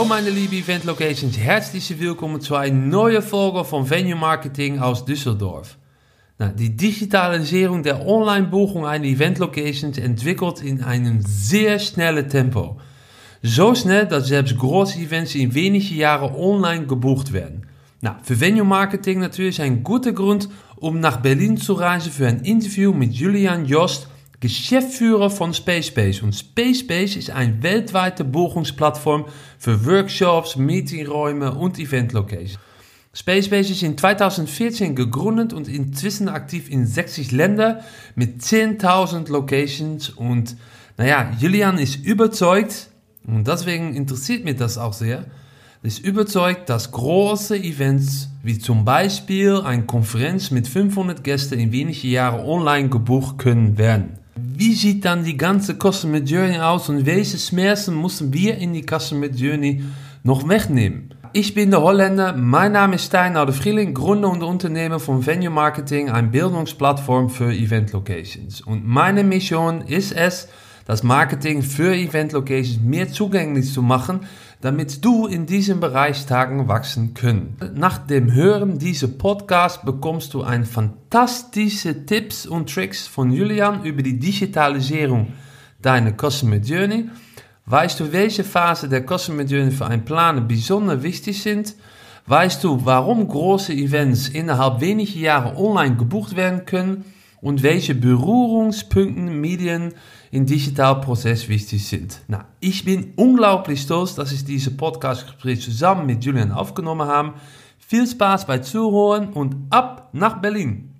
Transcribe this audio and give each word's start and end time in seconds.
Hallo 0.00 0.08
meine 0.08 0.30
liebe 0.30 0.56
Event 0.56 0.84
Locations, 0.84 1.36
herzlich 1.36 2.00
willkommen 2.00 2.40
zu 2.40 2.54
einer 2.54 2.74
neuen 2.74 3.20
Folge 3.20 3.66
von 3.66 3.90
Venue 3.90 4.16
Marketing 4.16 4.78
aus 4.78 5.04
Düsseldorf. 5.04 5.76
Nou, 6.38 6.48
die 6.56 6.74
der 6.74 8.06
Online-Buchung 8.06 8.86
einer 8.86 9.04
Event 9.04 9.38
Locations 9.40 9.98
entwickelt 9.98 10.62
in 10.62 10.82
einem 10.82 11.20
sehr 11.20 11.78
schnellen 11.78 12.30
Tempo. 12.30 12.80
So 13.42 13.74
schnell, 13.74 14.06
dass 14.06 14.28
selbst 14.28 14.56
große 14.56 14.98
Events 14.98 15.34
in 15.34 15.52
wenigen 15.52 15.94
Jahren 15.94 16.34
online 16.34 16.86
gebucht 16.86 17.34
werden. 17.34 17.66
Nou, 18.00 18.12
für 18.22 18.40
Venue 18.40 18.64
Marketing 18.64 19.18
natürlich 19.18 19.60
ein 19.60 19.82
guter 19.82 20.12
Grund, 20.12 20.48
um 20.76 20.98
nach 21.00 21.18
Berlin 21.18 21.58
zu 21.58 21.74
reisen 21.74 22.10
für 22.10 22.26
ein 22.26 22.40
Interview 22.40 22.94
mit 22.94 23.12
Julian 23.12 23.66
Jost, 23.66 24.08
Geschäftsführer 24.40 25.28
von 25.28 25.52
Spacebase. 25.52 26.24
Und 26.24 26.34
Spacebase 26.34 27.18
ist 27.18 27.30
eine 27.30 27.62
weltweite 27.62 28.24
Buchungsplattform 28.24 29.26
für 29.58 29.84
Workshops, 29.84 30.56
Meetingräume 30.56 31.52
und 31.52 31.78
Eventlocations. 31.78 32.58
Spacebase 33.12 33.72
ist 33.72 33.82
in 33.82 33.98
2014 33.98 34.94
gegründet 34.94 35.52
und 35.52 35.68
inzwischen 35.68 36.28
aktiv 36.28 36.70
in 36.70 36.86
60 36.86 37.32
Ländern 37.32 37.80
mit 38.14 38.40
10.000 38.40 39.30
Locations. 39.30 40.10
Und 40.10 40.56
naja, 40.96 41.30
Julian 41.38 41.76
ist 41.78 41.96
überzeugt, 41.96 42.88
und 43.26 43.46
deswegen 43.46 43.94
interessiert 43.94 44.44
mich 44.44 44.56
das 44.56 44.78
auch 44.78 44.92
sehr, 44.92 45.26
ist 45.82 45.98
überzeugt, 45.98 46.68
dass 46.68 46.92
große 46.92 47.56
Events 47.56 48.28
wie 48.42 48.58
zum 48.58 48.84
Beispiel 48.84 49.60
eine 49.64 49.86
Konferenz 49.86 50.50
mit 50.50 50.68
500 50.68 51.24
Gästen 51.24 51.58
in 51.58 51.72
wenigen 51.72 52.08
Jahren 52.08 52.40
online 52.40 52.90
gebucht 52.90 53.38
können 53.38 53.76
werden. 53.76 54.19
Wie 54.62 54.74
sieht 54.74 55.06
dann 55.06 55.24
die 55.24 55.38
ganze 55.38 55.74
Customer 55.74 56.18
Journey 56.18 56.58
aus 56.58 56.90
und 56.90 57.06
welche 57.06 57.38
Schmerzen 57.38 57.98
müssen 57.98 58.34
wir 58.34 58.58
in 58.58 58.74
die 58.74 58.84
Customer 58.84 59.28
Journey 59.28 59.82
noch 60.22 60.46
wegnehmen? 60.46 61.14
Ich 61.32 61.54
bin 61.54 61.70
der 61.70 61.80
Holländer, 61.80 62.34
mein 62.34 62.72
Name 62.72 62.96
ist 62.96 63.06
Stein 63.06 63.38
Oude 63.38 63.54
Frieling, 63.54 63.94
Gründer 63.94 64.28
und 64.28 64.42
Unternehmer 64.42 65.00
von 65.00 65.24
Venue 65.24 65.48
Marketing, 65.48 66.10
eine 66.10 66.28
Bildungsplattform 66.28 67.30
für 67.30 67.50
Event 67.50 67.92
Locations. 67.92 68.60
Und 68.60 68.86
meine 68.86 69.24
Mission 69.24 69.80
ist 69.80 70.12
es, 70.12 70.48
das 70.84 71.02
Marketing 71.02 71.62
für 71.62 71.94
Event 71.94 72.32
Locations 72.32 72.82
mehr 72.82 73.10
zugänglich 73.10 73.72
zu 73.72 73.80
machen, 73.80 74.26
damit 74.60 75.04
du 75.04 75.26
in 75.26 75.46
diesem 75.46 75.80
Bereich 75.80 76.26
Tagen 76.26 76.68
wachsen 76.68 77.14
können. 77.14 77.56
Nach 77.74 77.98
dem 77.98 78.32
Hören 78.32 78.78
dieser 78.78 79.08
Podcast 79.08 79.84
bekommst 79.84 80.34
du 80.34 80.42
ein 80.42 80.66
fantastische 80.66 82.04
Tipps 82.04 82.46
und 82.46 82.72
Tricks 82.72 83.06
von 83.06 83.32
Julian 83.32 83.84
über 83.84 84.02
die 84.02 84.18
Digitalisierung 84.18 85.32
deiner 85.80 86.12
Customer 86.12 86.56
Journey. 86.56 87.08
Weißt 87.64 88.00
du, 88.00 88.12
welche 88.12 88.44
Phase 88.44 88.88
der 88.88 89.06
Customer 89.06 89.44
Journey 89.44 89.70
für 89.70 89.86
einen 89.86 90.04
Planer 90.04 90.42
besonders 90.42 91.02
wichtig 91.02 91.42
sind? 91.42 91.74
Weißt 92.26 92.62
du, 92.62 92.84
warum 92.84 93.26
große 93.26 93.72
Events 93.72 94.28
innerhalb 94.28 94.80
weniger 94.80 95.18
Jahre 95.18 95.56
online 95.56 95.96
gebucht 95.96 96.36
werden 96.36 96.66
können? 96.66 97.04
Und 97.40 97.62
welche 97.62 97.94
Berührungspunkte 97.94 99.22
Medien 99.22 99.94
im 100.32 100.46
Digitalprozess 100.46 101.48
wichtig 101.48 101.86
sind. 101.86 102.20
Na, 102.28 102.44
ich 102.60 102.84
bin 102.84 103.12
unglaublich 103.16 103.82
stolz, 103.82 104.14
dass 104.14 104.30
ich 104.30 104.44
diese 104.44 104.70
Podcast-Gespräch 104.70 105.60
zusammen 105.60 106.06
mit 106.06 106.24
Julian 106.24 106.52
aufgenommen 106.52 107.08
habe. 107.08 107.34
Viel 107.78 108.06
Spaß 108.06 108.46
bei 108.46 108.58
Zuhören 108.58 109.32
und 109.32 109.56
ab 109.70 110.10
nach 110.12 110.40
Berlin. 110.40 110.94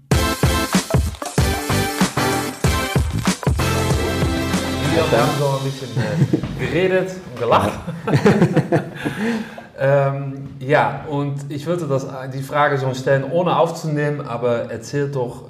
Ja, 4.96 5.04
wir 5.08 5.20
haben 5.20 5.30
so 5.38 5.48
ein 5.48 5.64
bisschen 5.64 5.90
äh, 5.96 6.66
geredet 6.66 7.12
und 7.32 7.40
gelacht. 7.40 7.78
ähm, 9.78 10.48
ja, 10.58 11.04
und 11.08 11.50
ich 11.50 11.66
würde 11.66 11.86
das, 11.86 12.08
die 12.34 12.42
Frage 12.42 12.78
so 12.78 12.92
stellen, 12.94 13.22
ohne 13.30 13.56
aufzunehmen, 13.56 14.22
aber 14.22 14.72
erzähl 14.72 15.08
doch 15.08 15.49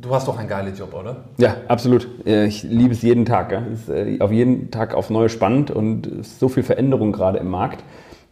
Du 0.00 0.14
hast 0.14 0.28
doch 0.28 0.38
einen 0.38 0.48
geilen 0.48 0.76
Job, 0.76 0.94
oder? 0.94 1.24
Ja, 1.38 1.56
absolut. 1.66 2.06
Ich 2.24 2.62
liebe 2.62 2.92
es 2.92 3.02
jeden 3.02 3.24
Tag. 3.24 3.52
Es 3.52 3.80
ist 3.80 3.88
äh, 3.88 4.20
auf 4.20 4.30
jeden 4.30 4.70
Tag 4.70 4.94
aufs 4.94 5.10
Neue 5.10 5.28
spannend 5.28 5.70
und 5.72 6.06
es 6.06 6.28
ist 6.28 6.40
so 6.40 6.48
viel 6.48 6.62
Veränderung 6.62 7.10
gerade 7.10 7.38
im 7.38 7.48
Markt, 7.48 7.82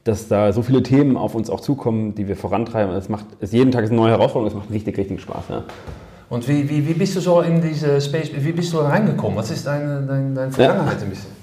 dass 0.04 0.28
da 0.28 0.52
so 0.52 0.62
viele 0.62 0.82
Themen 0.82 1.16
auf 1.16 1.34
uns 1.34 1.50
auch 1.50 1.60
zukommen, 1.60 2.14
die 2.14 2.28
wir 2.28 2.36
vorantreiben. 2.36 2.94
Es 2.94 3.08
macht 3.08 3.26
es 3.40 3.50
jeden 3.50 3.72
Tag 3.72 3.84
ist 3.84 3.90
eine 3.90 4.00
neue 4.00 4.12
Herausforderung. 4.12 4.46
Es 4.46 4.54
macht 4.54 4.70
richtig, 4.70 4.96
richtig 4.96 5.20
Spaß. 5.20 5.44
Ja. 5.48 5.64
Und 6.28 6.46
wie, 6.48 6.68
wie, 6.68 6.86
wie 6.86 6.94
bist 6.94 7.16
du 7.16 7.20
so 7.20 7.40
in 7.40 7.60
diese 7.60 8.00
Space, 8.00 8.30
wie 8.34 8.52
bist 8.52 8.72
du 8.72 8.78
reingekommen? 8.78 9.36
Was 9.36 9.50
ist 9.50 9.66
deine, 9.66 10.02
deine, 10.02 10.34
deine 10.34 10.52
Vergangenheit 10.52 10.98
ja. 10.98 11.04
ein 11.04 11.10
bisschen? 11.10 11.35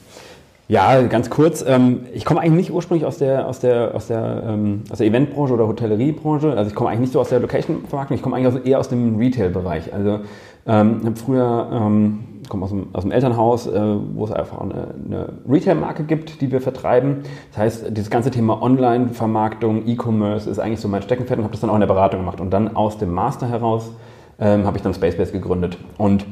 Ja, 0.70 1.02
ganz 1.02 1.30
kurz. 1.30 1.64
Ähm, 1.68 2.06
ich 2.14 2.24
komme 2.24 2.40
eigentlich 2.40 2.68
nicht 2.68 2.72
ursprünglich 2.72 3.06
aus 3.06 3.18
der, 3.18 3.48
aus 3.48 3.60
der, 3.60 3.94
aus 3.94 4.08
der, 4.08 4.44
ähm, 4.48 4.84
aus 4.90 5.00
der 5.00 5.08
Eventbranche 5.08 5.54
oder 5.54 5.68
Hotelleriebranche. 5.68 6.56
Also 6.56 6.70
ich 6.70 6.76
komme 6.76 6.90
eigentlich 6.90 7.02
nicht 7.02 7.14
so 7.14 7.20
aus 7.20 7.30
der 7.30 7.42
Location-Vermarktung, 7.42 8.16
ich 8.16 8.24
komme 8.24 8.38
eigentlich 8.38 8.66
eher 8.66 8.80
aus 8.80 8.88
dem 8.88 9.18
Retail-Bereich. 9.18 9.94
Also 9.94 10.22
ähm, 10.66 11.02
habe 11.04 11.16
früher, 11.18 11.68
ähm, 11.70 12.20
komme 12.48 12.64
aus 12.64 12.70
dem, 12.70 12.88
aus 12.94 13.04
dem 13.04 13.12
Elternhaus, 13.12 13.68
äh, 13.68 13.82
wo 14.16 14.24
es 14.24 14.32
einfach 14.32 14.62
eine, 14.62 14.88
eine 15.06 15.30
Retail-Marke 15.50 16.04
gibt, 16.04 16.40
die 16.40 16.50
wir 16.50 16.62
vertreiben. 16.62 17.24
Das 17.52 17.58
heißt, 17.58 17.86
dieses 17.98 18.10
ganze 18.10 18.32
Thema 18.32 18.62
Online-Vermarktung, 18.62 19.86
E-Commerce 19.86 20.50
ist 20.50 20.60
eigentlich 20.60 20.80
so 20.80 20.88
mein 20.88 21.02
Steckenpferd 21.02 21.40
und 21.40 21.44
habe 21.44 21.52
das 21.52 21.60
dann 21.60 21.72
auch 21.72 21.76
in 21.76 21.82
der 21.82 21.88
Beratung 21.88 22.22
gemacht. 22.22 22.40
Und 22.40 22.52
dann 22.52 22.74
aus 22.78 22.98
dem 22.98 23.14
Master 23.14 23.50
heraus 23.50 23.92
ähm, 24.40 24.66
habe 24.66 24.78
ich 24.78 24.84
dann 24.84 24.94
Spacebase 24.94 25.34
gegründet. 25.34 25.78
Und 25.98 26.26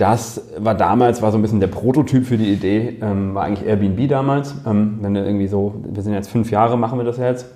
das 0.00 0.42
war 0.56 0.74
damals, 0.74 1.20
war 1.20 1.30
so 1.30 1.38
ein 1.38 1.42
bisschen 1.42 1.60
der 1.60 1.66
Prototyp 1.66 2.24
für 2.24 2.38
die 2.38 2.50
Idee, 2.50 2.98
ähm, 3.02 3.34
war 3.34 3.44
eigentlich 3.44 3.68
Airbnb 3.68 4.08
damals. 4.08 4.54
Ähm, 4.66 4.98
wenn 5.02 5.14
wir 5.14 5.26
irgendwie 5.26 5.46
so, 5.46 5.74
wir 5.84 6.02
sind 6.02 6.14
jetzt 6.14 6.30
fünf 6.30 6.50
Jahre, 6.50 6.78
machen 6.78 6.98
wir 6.98 7.04
das 7.04 7.18
jetzt. 7.18 7.46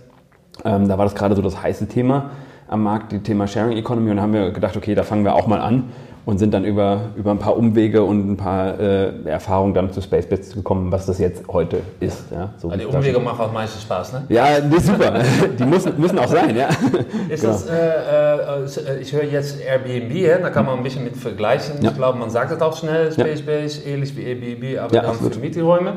Ähm, 0.65 0.87
da 0.87 0.99
war 0.99 1.05
das 1.07 1.15
gerade 1.15 1.35
so 1.35 1.43
das 1.43 1.63
heiße 1.63 1.89
Thema 1.89 2.31
am 2.69 2.83
Markt, 2.83 3.13
die 3.13 3.21
Thema 3.21 3.47
Sharing 3.47 3.77
Economy 3.77 4.11
und 4.11 4.21
haben 4.21 4.33
wir 4.33 4.51
gedacht, 4.51 4.77
okay, 4.77 4.95
da 4.95 5.03
fangen 5.05 5.25
wir 5.25 5.35
auch 5.35 5.47
mal 5.47 5.61
an 5.61 5.85
und 6.27 6.39
sind 6.39 6.55
dann 6.55 6.65
über, 6.65 7.11
über 7.17 7.33
ein 7.33 7.39
paar 7.39 7.57
Umwege 7.57 8.03
und 8.03 8.31
ein 8.31 8.37
paar 8.37 8.81
äh, 8.81 9.13
Erfahrungen 9.27 9.75
dann 9.75 9.93
zu 9.93 10.01
Spacebits 10.01 10.55
gekommen, 10.55 10.91
was 10.91 11.05
das 11.05 11.19
jetzt 11.19 11.47
heute 11.49 11.81
ist. 12.01 12.25
Ja, 12.31 12.55
so 12.57 12.71
die 12.71 12.87
Umwege 12.87 13.19
machen 13.19 13.41
auch 13.41 13.53
meistens 13.53 13.83
Spaß, 13.83 14.15
ne? 14.15 14.25
Ja, 14.31 14.61
die 14.61 14.77
ist 14.77 14.87
super. 14.87 15.13
die 15.59 15.65
müssen, 15.65 16.01
müssen 16.01 16.19
auch 16.19 16.29
sein, 16.29 16.57
ja. 16.57 16.69
Ist 17.29 17.43
genau. 17.43 17.53
das, 17.53 17.67
äh, 17.69 18.93
äh, 18.95 19.01
ich 19.01 19.13
höre 19.13 19.25
jetzt 19.25 19.61
Airbnb, 19.61 20.15
ja, 20.15 20.39
da 20.39 20.51
kann 20.51 20.65
man 20.65 20.79
ein 20.79 20.83
bisschen 20.83 21.05
mit 21.05 21.17
vergleichen. 21.17 21.83
Ja. 21.83 21.91
Ich 21.91 21.97
glaube, 21.97 22.19
man 22.19 22.31
sagt 22.31 22.51
es 22.51 22.61
auch 22.61 22.77
schnell, 22.77 23.13
Spacebase, 23.13 23.83
ähnlich 23.87 24.17
wie 24.17 24.23
Airbnb, 24.23 24.81
aber 24.81 24.97
dann 24.97 25.07
absolut. 25.07 25.35
für 25.35 25.41
Meetingräume. 25.41 25.95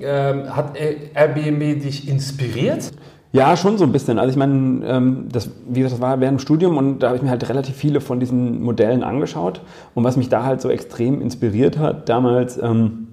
Ähm, 0.00 0.54
hat 0.54 0.76
Airbnb 1.14 1.82
dich 1.82 2.08
inspiriert? 2.08 2.92
Ja, 3.32 3.56
schon 3.56 3.76
so 3.76 3.84
ein 3.84 3.92
bisschen. 3.92 4.18
Also 4.18 4.30
ich 4.30 4.36
meine, 4.36 4.86
ähm, 4.86 5.26
das, 5.30 5.50
wie 5.68 5.80
gesagt, 5.80 5.94
das 5.94 6.00
war 6.00 6.20
während 6.20 6.38
dem 6.38 6.42
Studium 6.42 6.78
und 6.78 7.00
da 7.00 7.08
habe 7.08 7.16
ich 7.16 7.22
mir 7.22 7.30
halt 7.30 7.46
relativ 7.48 7.76
viele 7.76 8.00
von 8.00 8.20
diesen 8.20 8.62
Modellen 8.62 9.02
angeschaut. 9.02 9.60
Und 9.94 10.04
was 10.04 10.16
mich 10.16 10.28
da 10.28 10.44
halt 10.44 10.62
so 10.62 10.70
extrem 10.70 11.20
inspiriert 11.20 11.78
hat 11.78 12.08
damals, 12.08 12.60
ähm, 12.60 13.08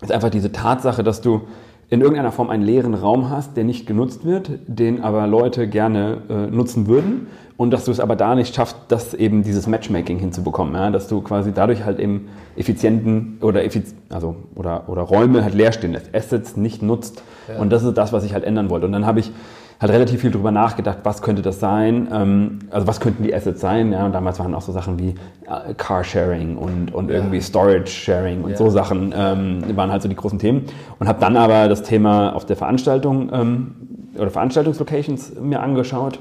ist 0.00 0.12
einfach 0.12 0.30
diese 0.30 0.52
Tatsache, 0.52 1.02
dass 1.02 1.20
du 1.20 1.42
in 1.90 2.00
irgendeiner 2.00 2.32
Form 2.32 2.50
einen 2.50 2.62
leeren 2.62 2.94
Raum 2.94 3.30
hast, 3.30 3.56
der 3.56 3.64
nicht 3.64 3.86
genutzt 3.86 4.24
wird, 4.24 4.50
den 4.66 5.02
aber 5.02 5.26
Leute 5.26 5.68
gerne 5.68 6.18
äh, 6.28 6.46
nutzen 6.46 6.86
würden 6.86 7.28
und 7.56 7.70
dass 7.70 7.86
du 7.86 7.90
es 7.90 7.98
aber 7.98 8.14
da 8.14 8.34
nicht 8.34 8.54
schaffst, 8.54 8.76
das 8.88 9.14
eben 9.14 9.42
dieses 9.42 9.66
Matchmaking 9.66 10.18
hinzubekommen, 10.18 10.74
ja? 10.74 10.90
dass 10.90 11.08
du 11.08 11.22
quasi 11.22 11.52
dadurch 11.52 11.84
halt 11.84 11.98
eben 11.98 12.28
effizienten 12.56 13.38
oder 13.40 13.64
effiz 13.64 13.94
also 14.10 14.36
oder, 14.54 14.88
oder 14.88 15.02
Räume 15.02 15.42
halt 15.42 15.54
leer 15.54 15.72
stehen 15.72 15.92
lässt, 15.92 16.14
Assets 16.14 16.56
nicht 16.56 16.82
nutzt 16.82 17.22
ja. 17.48 17.58
und 17.58 17.70
das 17.70 17.82
ist 17.82 17.96
das, 17.96 18.12
was 18.12 18.24
ich 18.24 18.34
halt 18.34 18.44
ändern 18.44 18.68
wollte 18.68 18.84
und 18.84 18.92
dann 18.92 19.06
habe 19.06 19.20
ich 19.20 19.32
halt 19.80 19.92
relativ 19.92 20.20
viel 20.20 20.30
darüber 20.30 20.50
nachgedacht, 20.50 20.98
was 21.04 21.22
könnte 21.22 21.42
das 21.42 21.60
sein, 21.60 22.08
ähm, 22.12 22.58
also 22.70 22.86
was 22.86 23.00
könnten 23.00 23.22
die 23.22 23.34
Assets 23.34 23.60
sein. 23.60 23.92
Ja? 23.92 24.06
Und 24.06 24.12
damals 24.12 24.38
waren 24.38 24.54
auch 24.54 24.62
so 24.62 24.72
Sachen 24.72 24.98
wie 24.98 25.10
äh, 25.46 25.74
Carsharing 25.76 26.56
und, 26.56 26.92
und 26.92 27.10
irgendwie. 27.10 27.40
Storage-Sharing 27.40 28.42
und 28.42 28.56
so 28.56 28.70
Sachen 28.70 29.14
ähm, 29.16 29.76
waren 29.76 29.92
halt 29.92 30.02
so 30.02 30.08
die 30.08 30.16
großen 30.16 30.38
Themen. 30.38 30.64
Und 30.98 31.08
habe 31.08 31.20
dann 31.20 31.36
aber 31.36 31.68
das 31.68 31.82
Thema 31.82 32.34
auf 32.34 32.44
der 32.44 32.56
Veranstaltung 32.56 33.30
ähm, 33.32 33.74
oder 34.16 34.30
Veranstaltungslocations 34.30 35.34
mir 35.40 35.60
angeschaut. 35.60 36.18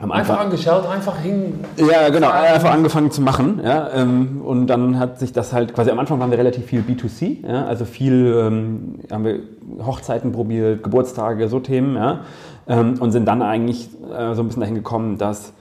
Einfach, 0.00 0.16
einfach, 0.16 0.40
angeschaut, 0.40 0.88
einfach 0.88 1.18
hin. 1.18 1.60
Ja, 1.76 2.08
genau, 2.08 2.30
einfach 2.30 2.72
angefangen 2.72 3.10
zu 3.10 3.20
machen. 3.20 3.60
Ja, 3.62 3.90
ähm, 3.94 4.40
und 4.42 4.66
dann 4.66 4.98
hat 4.98 5.20
sich 5.20 5.32
das 5.32 5.52
halt, 5.52 5.74
quasi 5.74 5.90
am 5.90 5.98
Anfang 5.98 6.18
waren 6.18 6.30
wir 6.30 6.38
relativ 6.38 6.64
viel 6.64 6.80
B2C, 6.80 7.46
ja, 7.46 7.66
also 7.66 7.84
viel 7.84 8.34
ähm, 8.40 9.00
haben 9.12 9.24
wir 9.24 9.40
Hochzeiten 9.84 10.32
probiert, 10.32 10.82
Geburtstage, 10.82 11.46
so 11.48 11.60
Themen. 11.60 11.94
Ja 11.94 12.20
ähm, 12.66 12.94
und 13.00 13.12
sind 13.12 13.26
dann 13.26 13.42
eigentlich 13.42 13.88
äh, 14.16 14.34
so 14.34 14.42
ein 14.42 14.46
bisschen 14.46 14.60
dahin 14.60 14.74
gekommen, 14.74 15.18
dass 15.18 15.52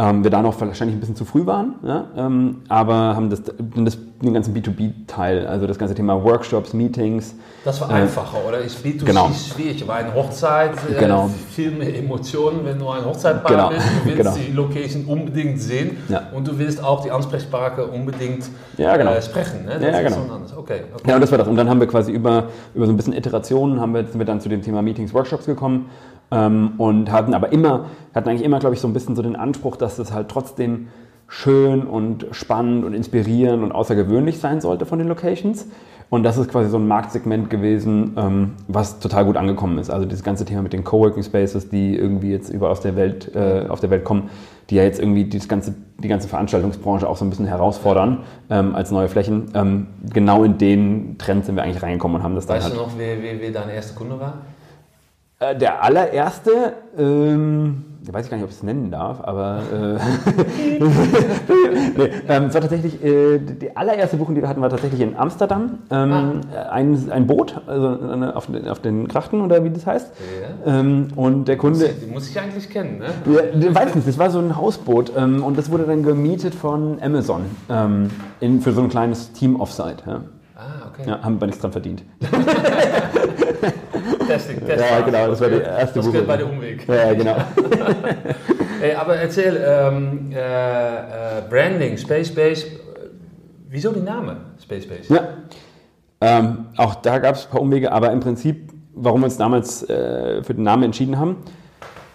ähm, 0.00 0.22
wir 0.22 0.30
da 0.30 0.42
noch 0.42 0.60
wahrscheinlich 0.60 0.96
ein 0.96 1.00
bisschen 1.00 1.16
zu 1.16 1.24
früh 1.24 1.44
waren, 1.44 1.74
ja? 1.82 2.04
ähm, 2.16 2.62
aber 2.68 3.16
haben 3.16 3.30
das, 3.30 3.42
das 3.42 3.98
den 4.22 4.34
ganzen 4.34 4.54
B2B-Teil, 4.54 5.46
also 5.46 5.66
das 5.66 5.78
ganze 5.78 5.94
Thema 5.94 6.22
Workshops, 6.22 6.72
Meetings. 6.72 7.34
Das 7.64 7.80
war 7.80 7.90
einfacher, 7.90 8.38
oder? 8.46 8.58
Ist 8.58 8.84
B2C 8.84 9.04
genau. 9.04 9.30
schwierig, 9.30 9.82
aber 9.82 9.94
eine 9.94 10.14
Hochzeit, 10.14 10.72
äh, 10.90 10.98
Genau. 10.98 11.30
viel 11.50 11.70
mehr 11.70 11.96
Emotionen, 11.96 12.64
wenn 12.64 12.78
du 12.78 12.88
ein 12.88 13.04
Hochzeitpaar 13.04 13.50
Genau. 13.50 13.68
bist. 13.70 13.86
Du 13.86 14.04
willst 14.06 14.18
Genau. 14.18 14.34
die 14.36 14.52
Location 14.52 15.04
unbedingt 15.04 15.60
sehen 15.60 15.98
Ja. 16.08 16.22
und 16.34 16.46
du 16.48 16.58
willst 16.58 16.82
auch 16.82 17.02
die 17.02 17.10
Ansprechpartner 17.10 17.92
unbedingt 17.92 18.48
Ja, 18.76 18.96
genau. 18.96 19.12
äh, 19.12 19.22
sprechen. 19.22 19.64
Ne? 19.64 19.74
Das 19.74 19.82
Ja, 19.82 19.98
ist 20.00 20.14
genau. 20.14 20.34
anders. 20.34 20.56
Okay, 20.56 20.80
okay. 20.94 21.08
Ja, 21.08 21.14
und 21.14 21.20
das 21.20 21.30
war 21.30 21.38
das. 21.38 21.48
Und 21.48 21.56
dann 21.56 21.68
haben 21.68 21.80
wir 21.80 21.86
quasi 21.86 22.12
über, 22.12 22.44
über 22.74 22.86
so 22.86 22.92
ein 22.92 22.96
bisschen 22.96 23.12
Iterationen, 23.14 23.80
haben 23.80 23.94
wir, 23.94 24.04
sind 24.04 24.18
wir 24.18 24.26
dann 24.26 24.40
zu 24.40 24.48
dem 24.48 24.62
Thema 24.62 24.82
Meetings, 24.82 25.12
Workshops 25.14 25.46
gekommen 25.46 25.86
ähm, 26.30 26.72
und 26.78 27.10
hatten 27.10 27.34
aber 27.34 27.52
immer, 27.52 27.86
hatten 28.14 28.28
eigentlich 28.28 28.44
immer, 28.44 28.58
glaube 28.58 28.74
ich, 28.74 28.80
so 28.80 28.88
ein 28.88 28.92
bisschen 28.92 29.16
so 29.16 29.22
den 29.22 29.36
Anspruch, 29.36 29.76
dass 29.76 29.98
es 29.98 30.12
halt 30.12 30.28
trotzdem 30.28 30.88
schön 31.28 31.82
und 31.82 32.26
spannend 32.32 32.84
und 32.84 32.94
inspirierend 32.94 33.62
und 33.62 33.72
außergewöhnlich 33.72 34.38
sein 34.38 34.60
sollte 34.60 34.86
von 34.86 34.98
den 34.98 35.08
Locations. 35.08 35.66
Und 36.10 36.22
das 36.22 36.38
ist 36.38 36.50
quasi 36.50 36.70
so 36.70 36.78
ein 36.78 36.88
Marktsegment 36.88 37.50
gewesen, 37.50 38.14
ähm, 38.16 38.52
was 38.66 38.98
total 38.98 39.26
gut 39.26 39.36
angekommen 39.36 39.76
ist. 39.76 39.90
Also 39.90 40.06
dieses 40.06 40.24
ganze 40.24 40.46
Thema 40.46 40.62
mit 40.62 40.72
den 40.72 40.82
Coworking 40.82 41.22
Spaces, 41.22 41.68
die 41.68 41.94
irgendwie 41.94 42.30
jetzt 42.30 42.48
überall 42.48 42.72
aus 42.72 42.80
der 42.80 42.96
Welt, 42.96 43.34
äh, 43.34 43.66
auf 43.68 43.80
der 43.80 43.90
Welt 43.90 44.04
kommen, 44.04 44.30
die 44.70 44.76
ja 44.76 44.84
jetzt 44.84 44.98
irgendwie 44.98 45.28
das 45.28 45.48
ganze, 45.48 45.74
die 45.98 46.08
ganze 46.08 46.26
Veranstaltungsbranche 46.28 47.06
auch 47.06 47.18
so 47.18 47.26
ein 47.26 47.30
bisschen 47.30 47.46
herausfordern 47.46 48.24
ähm, 48.48 48.74
als 48.74 48.90
neue 48.90 49.08
Flächen. 49.08 49.50
Ähm, 49.54 49.88
genau 50.10 50.44
in 50.44 50.56
den 50.56 51.18
Trend 51.18 51.44
sind 51.44 51.56
wir 51.56 51.62
eigentlich 51.62 51.82
reingekommen 51.82 52.16
und 52.16 52.22
haben 52.22 52.34
das 52.34 52.46
dann 52.46 52.56
Weißt 52.56 52.68
halt. 52.68 52.76
du 52.76 52.80
noch, 52.80 52.92
wer, 52.96 53.22
wer, 53.22 53.38
wer 53.40 53.50
dein 53.50 53.68
erster 53.68 53.94
Kunde 53.94 54.18
war? 54.18 54.38
Äh, 55.40 55.54
der 55.56 55.84
allererste, 55.84 56.72
ähm, 56.98 57.84
ich 58.04 58.12
weiß 58.12 58.24
ich 58.24 58.30
gar 58.30 58.36
nicht, 58.38 58.44
ob 58.44 58.50
ich 58.50 58.56
es 58.56 58.62
nennen 58.64 58.90
darf, 58.90 59.20
aber 59.22 59.60
äh, 59.72 59.98
nee, 61.96 62.10
ähm, 62.28 62.44
es 62.46 62.54
war 62.54 62.60
tatsächlich, 62.60 63.04
äh, 63.04 63.38
die 63.38 63.76
allererste 63.76 64.16
Buchung, 64.16 64.34
die 64.34 64.40
wir 64.42 64.48
hatten, 64.48 64.60
war 64.60 64.70
tatsächlich 64.70 65.00
in 65.00 65.16
Amsterdam. 65.16 65.78
Ähm, 65.90 66.40
ein, 66.70 67.08
ein 67.12 67.26
Boot, 67.28 67.60
also 67.68 67.88
auf, 68.34 68.46
den- 68.46 68.66
auf 68.68 68.80
den 68.80 69.06
Grachten 69.06 69.40
oder 69.40 69.62
wie 69.62 69.70
das 69.70 69.86
heißt. 69.86 70.10
Ähm, 70.66 71.08
und 71.14 71.46
der 71.46 71.56
Kunde, 71.56 71.88
Die 72.04 72.10
muss 72.12 72.28
ich 72.28 72.40
eigentlich 72.40 72.68
kennen, 72.68 72.98
ne? 72.98 73.06
ja, 73.32 73.68
ich 73.68 73.74
weiß 73.74 73.94
nicht, 73.94 74.08
das 74.08 74.18
war 74.18 74.30
so 74.30 74.40
ein 74.40 74.56
Hausboot 74.56 75.12
ähm, 75.16 75.44
und 75.44 75.56
das 75.56 75.70
wurde 75.70 75.84
dann 75.84 76.02
gemietet 76.02 76.54
von 76.54 76.98
Amazon 77.00 77.42
ähm, 77.70 78.10
in, 78.40 78.60
für 78.60 78.72
so 78.72 78.80
ein 78.80 78.88
kleines 78.88 79.32
Team 79.32 79.60
Offsite. 79.60 79.98
Ja. 80.06 80.20
Okay. 80.98 81.10
Ja, 81.10 81.22
haben 81.22 81.40
wir 81.40 81.46
nichts 81.46 81.60
dran 81.60 81.72
verdient. 81.72 82.02
Testing, 84.26 84.60
Testing. 84.60 84.78
Ja, 84.78 85.00
genau, 85.00 85.28
das 85.28 85.40
war 85.40 85.48
die 85.48 85.60
erste 85.60 86.00
Das 86.00 86.26
bei 86.26 86.36
der 86.36 86.50
Umweg. 86.50 86.86
Ja, 86.88 87.14
genau. 87.14 87.36
Hey, 88.80 88.94
aber 88.94 89.16
erzähl, 89.16 89.60
ähm, 89.66 90.30
äh, 90.30 90.38
äh, 90.38 91.42
Branding, 91.50 91.98
Space 91.98 92.32
Base, 92.32 92.64
wieso 93.68 93.90
die 93.90 94.02
Name 94.02 94.36
Space 94.62 94.86
Base? 94.86 95.12
Ja. 95.12 95.30
Ähm, 96.20 96.66
auch 96.76 96.94
da 96.94 97.18
gab 97.18 97.34
es 97.34 97.46
ein 97.46 97.50
paar 97.50 97.60
Umwege, 97.60 97.90
aber 97.90 98.12
im 98.12 98.20
Prinzip, 98.20 98.70
warum 98.94 99.22
wir 99.22 99.24
uns 99.24 99.36
damals 99.36 99.82
äh, 99.90 100.44
für 100.44 100.54
den 100.54 100.62
Namen 100.62 100.84
entschieden 100.84 101.18
haben, 101.18 101.38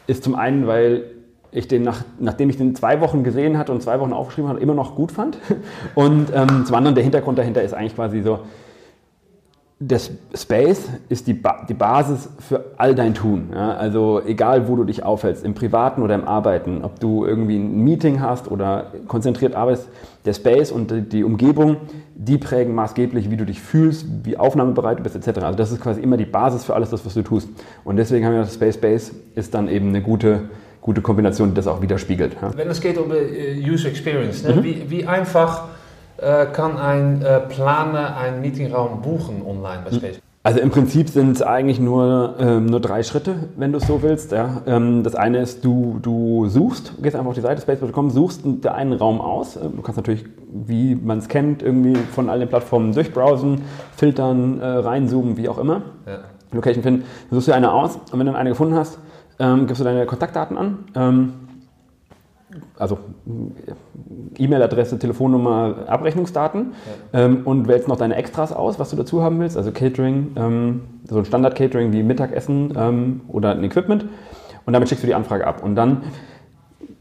ist 0.07 0.23
zum 0.23 0.35
einen, 0.35 0.65
weil 0.65 1.03
ich 1.51 1.67
den, 1.67 1.83
nach, 1.83 2.05
nachdem 2.17 2.49
ich 2.49 2.55
den 2.55 2.75
zwei 2.75 3.01
Wochen 3.01 3.25
gesehen 3.25 3.57
hatte 3.57 3.73
und 3.73 3.83
zwei 3.83 3.99
Wochen 3.99 4.13
aufgeschrieben 4.13 4.49
hatte, 4.49 4.61
immer 4.61 4.73
noch 4.73 4.95
gut 4.95 5.11
fand. 5.11 5.37
Und 5.95 6.31
ähm, 6.33 6.65
zum 6.65 6.75
anderen, 6.75 6.95
der 6.95 7.03
Hintergrund 7.03 7.37
dahinter 7.37 7.61
ist 7.61 7.73
eigentlich 7.73 7.95
quasi 7.95 8.21
so, 8.21 8.39
das 9.87 10.11
Space 10.35 10.87
ist 11.09 11.27
die, 11.27 11.33
ba 11.33 11.65
die 11.67 11.73
Basis 11.73 12.29
für 12.39 12.63
all 12.77 12.95
dein 12.95 13.13
Tun. 13.13 13.49
Ja? 13.53 13.73
Also 13.73 14.21
egal, 14.25 14.67
wo 14.67 14.75
du 14.75 14.83
dich 14.83 15.03
aufhältst, 15.03 15.43
im 15.43 15.53
Privaten 15.53 16.01
oder 16.01 16.15
im 16.15 16.27
Arbeiten, 16.27 16.83
ob 16.83 16.99
du 16.99 17.25
irgendwie 17.25 17.57
ein 17.57 17.83
Meeting 17.83 18.21
hast 18.21 18.49
oder 18.49 18.91
konzentriert 19.07 19.55
arbeitest, 19.55 19.89
der 20.25 20.33
Space 20.33 20.71
und 20.71 21.11
die, 21.11 21.23
Umgebung, 21.23 21.77
die 22.15 22.37
prägen 22.37 22.73
maßgeblich, 22.75 23.29
wie 23.29 23.35
du 23.37 23.45
dich 23.45 23.61
fühlst, 23.61 24.05
wie 24.23 24.37
aufnahmebereit 24.37 24.99
du 24.99 25.03
bist, 25.03 25.15
etc. 25.15 25.39
Also 25.43 25.57
das 25.57 25.71
ist 25.71 25.81
quasi 25.81 25.99
immer 26.01 26.15
die 26.17 26.25
Basis 26.25 26.63
für 26.63 26.75
alles 26.75 26.89
das, 26.91 27.05
was 27.05 27.13
du 27.13 27.21
tust. 27.23 27.49
Und 27.83 27.97
deswegen 27.97 28.25
haben 28.25 28.33
wir 28.33 28.41
das 28.41 28.53
Space 28.53 28.77
Base 28.77 29.11
ist 29.35 29.53
dann 29.53 29.67
eben 29.67 29.89
eine 29.89 30.01
gute, 30.01 30.41
gute 30.81 31.01
Kombination, 31.01 31.49
die 31.49 31.55
das 31.55 31.67
auch 31.67 31.81
widerspiegelt. 31.81 32.37
Ja? 32.41 32.51
Wenn 32.55 32.69
es 32.69 32.79
geht 32.79 32.97
um 32.97 33.11
äh, 33.11 33.59
User 33.69 33.89
Experience, 33.89 34.43
Mhm. 34.43 34.55
ne? 34.55 34.63
wie, 34.63 34.89
wie 34.89 35.05
einfach 35.05 35.67
äh, 36.23 36.45
kann 36.51 36.77
ein 36.77 37.21
äh, 37.21 37.39
Planer 37.41 38.17
einen 38.17 38.41
Meetingraum 38.41 39.01
buchen 39.01 39.41
online 39.45 39.83
bei 39.85 39.95
Space? 39.95 40.19
Also 40.45 40.59
im 40.59 40.71
Prinzip 40.71 41.07
sind 41.07 41.31
es 41.31 41.41
eigentlich 41.41 41.79
nur, 41.79 42.35
ähm, 42.37 42.65
nur 42.65 42.81
drei 42.81 43.01
Schritte, 43.03 43.47
wenn 43.55 43.71
du 43.71 43.77
es 43.77 43.87
so 43.87 44.01
willst. 44.01 44.33
Ja. 44.33 44.61
Ähm, 44.65 45.01
das 45.01 45.15
eine 45.15 45.37
ist, 45.39 45.63
du, 45.63 45.99
du 46.01 46.49
suchst, 46.49 47.01
gehst 47.01 47.15
einfach 47.15 47.29
auf 47.29 47.35
die 47.35 47.41
Seite 47.41 47.61
space.com, 47.61 48.09
suchst 48.09 48.45
einen 48.67 48.91
Raum 48.91 49.21
aus. 49.21 49.55
Ähm, 49.55 49.77
Du 49.77 49.81
kannst 49.81 49.95
natürlich, 49.95 50.25
wie 50.51 50.95
man 50.95 51.19
es 51.19 51.29
kennt, 51.29 51.63
irgendwie 51.63 51.95
von 51.95 52.29
all 52.29 52.39
den 52.39 52.49
Plattformen 52.49 52.91
durchbrowsen, 52.91 53.61
filtern, 53.95 54.59
äh, 54.59 54.65
reinzoomen, 54.65 55.37
wie 55.37 55.47
auch 55.47 55.57
immer. 55.57 55.81
Ja. 56.05 56.19
Location 56.51 56.83
finden. 56.83 57.05
Dann 57.29 57.37
suchst 57.37 57.47
du 57.47 57.51
dir 57.51 57.57
eine 57.57 57.71
aus 57.71 57.95
und 57.95 58.19
wenn 58.19 58.25
du 58.25 58.33
dann 58.33 58.35
eine 58.35 58.49
gefunden 58.49 58.75
hast, 58.75 58.99
ähm, 59.39 59.65
gibst 59.65 59.79
du 59.79 59.85
deine 59.85 60.05
Kontaktdaten 60.05 60.57
an. 60.57 60.79
Also 62.77 62.97
E-Mail-Adresse, 64.37 64.99
Telefonnummer, 64.99 65.75
Abrechnungsdaten. 65.87 66.73
Ähm, 67.13 67.41
und 67.45 67.67
wählst 67.67 67.87
noch 67.87 67.97
deine 67.97 68.15
Extras 68.15 68.51
aus, 68.51 68.79
was 68.79 68.89
du 68.89 68.95
dazu 68.95 69.21
haben 69.21 69.39
willst, 69.39 69.57
also 69.57 69.71
Catering, 69.71 70.31
ähm, 70.35 70.81
so 71.07 71.17
ein 71.17 71.25
Standard-Catering 71.25 71.91
wie 71.93 72.03
Mittagessen 72.03 72.73
ähm, 72.75 73.21
oder 73.27 73.51
ein 73.51 73.63
Equipment. 73.63 74.05
Und 74.65 74.73
damit 74.73 74.89
schickst 74.89 75.03
du 75.03 75.07
die 75.07 75.15
Anfrage 75.15 75.45
ab. 75.45 75.63
Und 75.63 75.75
dann 75.75 76.03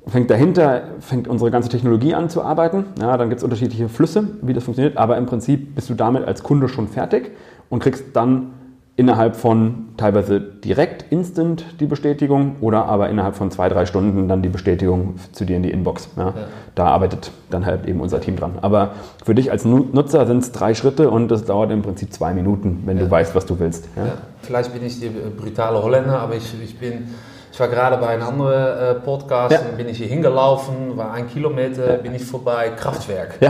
fängt 0.07 0.31
dahinter, 0.31 0.83
fängt 1.01 1.29
unsere 1.29 1.51
ganze 1.51 1.69
Technologie 1.69 2.15
an 2.15 2.29
zu 2.29 2.43
arbeiten. 2.43 2.87
Ja, 3.01 3.17
dann 3.17 3.29
gibt 3.29 3.39
es 3.39 3.45
unterschiedliche 3.45 3.89
Flüsse, 3.89 4.29
wie 4.43 4.53
das 4.53 4.65
funktioniert, 4.65 4.97
aber 4.97 5.17
im 5.17 5.27
Prinzip 5.27 5.75
bist 5.75 5.89
du 5.91 5.95
damit 5.95 6.25
als 6.25 6.43
Kunde 6.43 6.69
schon 6.69 6.89
fertig 6.89 7.31
und 7.71 7.81
kriegst 7.81 8.05
dann 8.15 8.55
innerhalb 8.94 9.37
von 9.37 9.87
teilweise 9.97 10.39
direkt 10.41 11.11
instant 11.11 11.65
die 11.81 11.87
Bestätigung 11.87 12.56
oder 12.61 12.85
aber 12.85 13.09
innerhalb 13.09 13.37
von 13.37 13.50
zwei, 13.50 13.69
drei 13.71 13.87
Stunden 13.87 14.29
dann 14.29 14.43
die 14.43 14.50
Bestätigung 14.50 15.15
zu 15.33 15.44
dir 15.47 15.56
in 15.56 15.62
die 15.62 15.71
Inbox. 15.71 16.11
Ja. 16.17 16.35
Da 16.75 16.87
arbeitet 16.89 17.31
dann 17.50 17.65
halt 17.65 17.87
eben 17.87 18.00
unser 18.00 18.21
Team 18.21 18.37
dran. 18.37 18.59
Aber 18.61 18.91
für 19.25 19.35
dich 19.35 19.50
als 19.50 19.65
Nu- 19.65 19.87
Nutzer 19.93 20.27
sind 20.27 20.43
es 20.43 20.53
drei 20.53 20.75
Schritte 20.75 21.11
und 21.11 21.29
das 21.31 21.44
dauert 21.47 21.71
im 21.71 21.81
Prinzip 21.83 22.12
zwei 22.12 22.35
Minuten, 22.35 22.83
wenn 22.85 22.99
du 22.99 23.11
weißt, 23.11 23.35
was 23.35 23.47
du 23.47 23.59
willst. 23.59 23.89
Ja. 23.97 24.05
Ja, 24.05 24.12
vielleicht 24.43 24.73
bin 24.75 24.85
ich 24.85 25.00
die 25.00 25.06
äh, 25.06 25.11
brutale 25.37 25.83
Holländer, 25.83 26.19
aber 26.21 26.35
ich, 26.37 26.53
ich 26.62 26.79
bin, 26.79 27.09
ich 27.50 27.59
war 27.61 27.69
gerade 27.69 27.97
bei 27.97 28.09
einem 28.09 28.25
anderen 28.25 28.97
äh, 28.97 29.00
Podcast, 29.00 29.53
Ja. 29.55 29.61
und 29.71 29.79
bin 29.79 29.89
ich 29.89 29.97
hier 29.99 30.06
hingelaufen, 30.09 30.97
war 30.97 31.12
ein 31.15 31.29
Kilometer, 31.29 31.94
bin 31.94 32.15
ich 32.15 32.25
vorbei, 32.25 32.71
Kraftwerk. 32.77 33.37
Ja. 33.41 33.49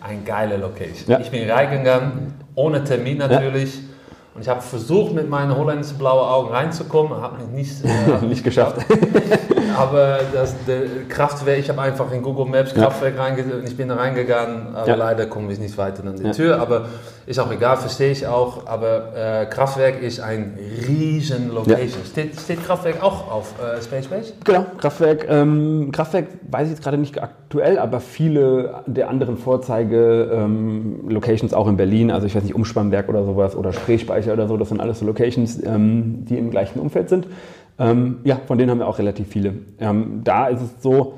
Ein 0.00 0.24
geile 0.24 0.56
Location. 0.56 1.04
Ja. 1.08 1.20
Ich 1.20 1.30
bin 1.30 1.48
reingegangen, 1.50 2.32
ohne 2.54 2.82
Termin 2.82 3.18
natürlich. 3.18 3.78
Und 4.40 4.44
ich 4.44 4.48
habe 4.48 4.62
versucht, 4.62 5.12
mit 5.12 5.28
meinen 5.28 5.54
holländischen 5.54 5.98
blauen 5.98 6.26
Augen 6.26 6.48
reinzukommen, 6.48 7.20
habe 7.20 7.36
mich 7.52 7.68
nicht, 7.68 7.84
äh, 7.84 8.24
Nicht 8.26 8.42
geschafft. 8.42 8.76
aber 9.76 10.20
das 10.32 10.54
Kraftwerk, 11.10 11.58
ich 11.58 11.68
habe 11.68 11.82
einfach 11.82 12.10
in 12.10 12.22
Google 12.22 12.46
Maps 12.46 12.72
Ja. 12.74 12.84
Kraftwerk 12.84 13.18
reingegangen, 13.18 13.66
ich 13.66 13.76
bin 13.76 13.88
da 13.88 13.96
reingegangen, 13.96 14.74
aber 14.74 14.88
Ja. 14.88 14.94
leider 14.94 15.26
komme 15.26 15.52
ich 15.52 15.58
nicht 15.58 15.76
weiter 15.76 16.02
an 16.06 16.16
die 16.16 16.24
Ja. 16.24 16.30
Tür. 16.32 16.58
Aber 16.58 16.86
ist 17.26 17.38
auch 17.38 17.52
egal, 17.52 17.76
verstehe 17.76 18.10
ich 18.12 18.26
auch. 18.26 18.66
Aber 18.66 19.14
äh, 19.14 19.44
Kraftwerk 19.46 20.00
ist 20.02 20.20
ein 20.20 20.56
riesen 20.88 21.52
Location. 21.54 22.00
Steht, 22.10 22.40
steht 22.40 22.64
Kraftwerk 22.64 23.02
auch 23.02 23.30
auf 23.30 23.52
äh, 23.60 23.78
Space 23.82 24.06
Base? 24.06 24.32
Genau, 24.42 24.64
Kraftwerk. 24.78 25.26
Ähm, 25.28 25.90
Kraftwerk 25.92 26.28
weiß 26.50 26.68
ich 26.68 26.72
jetzt 26.72 26.82
gerade 26.82 26.96
nicht 26.96 27.22
aktuell, 27.22 27.78
aber 27.78 28.00
viele 28.00 28.80
der 28.86 29.10
anderen 29.10 29.36
Vorzeige-Locations 29.36 31.52
auch 31.54 31.68
in 31.68 31.76
Berlin, 31.76 32.10
also 32.10 32.26
ich 32.26 32.34
weiß 32.34 32.42
nicht, 32.42 32.54
Umspannwerk 32.54 33.08
oder 33.08 33.24
sowas 33.24 33.54
oder 33.54 33.72
Spreespeicher 34.30 34.32
oder 34.32 34.48
so, 34.48 34.56
das 34.56 34.68
sind 34.68 34.80
alles 34.80 34.98
so 34.98 35.06
Locations, 35.06 35.62
ähm, 35.64 36.24
die 36.28 36.38
im 36.38 36.50
gleichen 36.50 36.80
Umfeld 36.80 37.08
sind. 37.08 37.26
Ähm, 37.78 38.18
ja, 38.24 38.38
von 38.46 38.58
denen 38.58 38.70
haben 38.70 38.78
wir 38.78 38.88
auch 38.88 38.98
relativ 38.98 39.28
viele. 39.28 39.54
Ähm, 39.78 40.20
da 40.24 40.48
ist 40.48 40.60
es 40.60 40.82
so, 40.82 41.14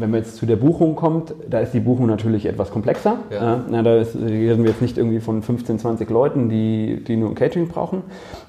wenn 0.00 0.12
man 0.12 0.20
jetzt 0.20 0.36
zu 0.36 0.46
der 0.46 0.54
Buchung 0.54 0.94
kommt, 0.94 1.34
da 1.50 1.58
ist 1.58 1.74
die 1.74 1.80
Buchung 1.80 2.06
natürlich 2.06 2.46
etwas 2.46 2.70
komplexer. 2.70 3.16
Ja. 3.30 3.42
Ja, 3.42 3.64
na, 3.68 3.82
da 3.82 3.96
ist, 3.96 4.14
reden 4.14 4.62
wir 4.62 4.70
jetzt 4.70 4.80
nicht 4.80 4.96
irgendwie 4.96 5.18
von 5.18 5.42
15, 5.42 5.80
20 5.80 6.08
Leuten, 6.08 6.48
die, 6.48 7.02
die 7.04 7.16
nur 7.16 7.30
ein 7.30 7.34
Catering 7.34 7.66
brauchen. 7.66 8.02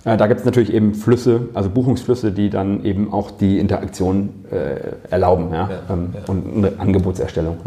Äh, 0.06 0.16
da 0.18 0.28
gibt 0.28 0.42
es 0.42 0.46
natürlich 0.46 0.72
eben 0.72 0.94
Flüsse, 0.94 1.50
also 1.56 1.72
Buchungsflüsse, 1.72 2.32
die 2.32 2.52
dann 2.52 2.86
eben 2.86 3.12
auch 3.12 3.32
die 3.32 3.58
Interaktion 3.58 4.30
äh, 4.52 5.10
erlauben 5.10 5.52
ja? 5.52 5.70
Ja, 5.72 5.94
ähm, 5.94 6.14
und 6.28 6.58
eine 6.58 6.80
Angebotserstellung. 6.80 7.58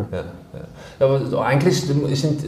Ja. 1.02 1.08
Ja, 1.08 1.16
ja. 1.16 1.22
Ja, 1.22 1.30
so 1.30 1.38
eigentlich 1.40 1.80
sind, 1.80 2.38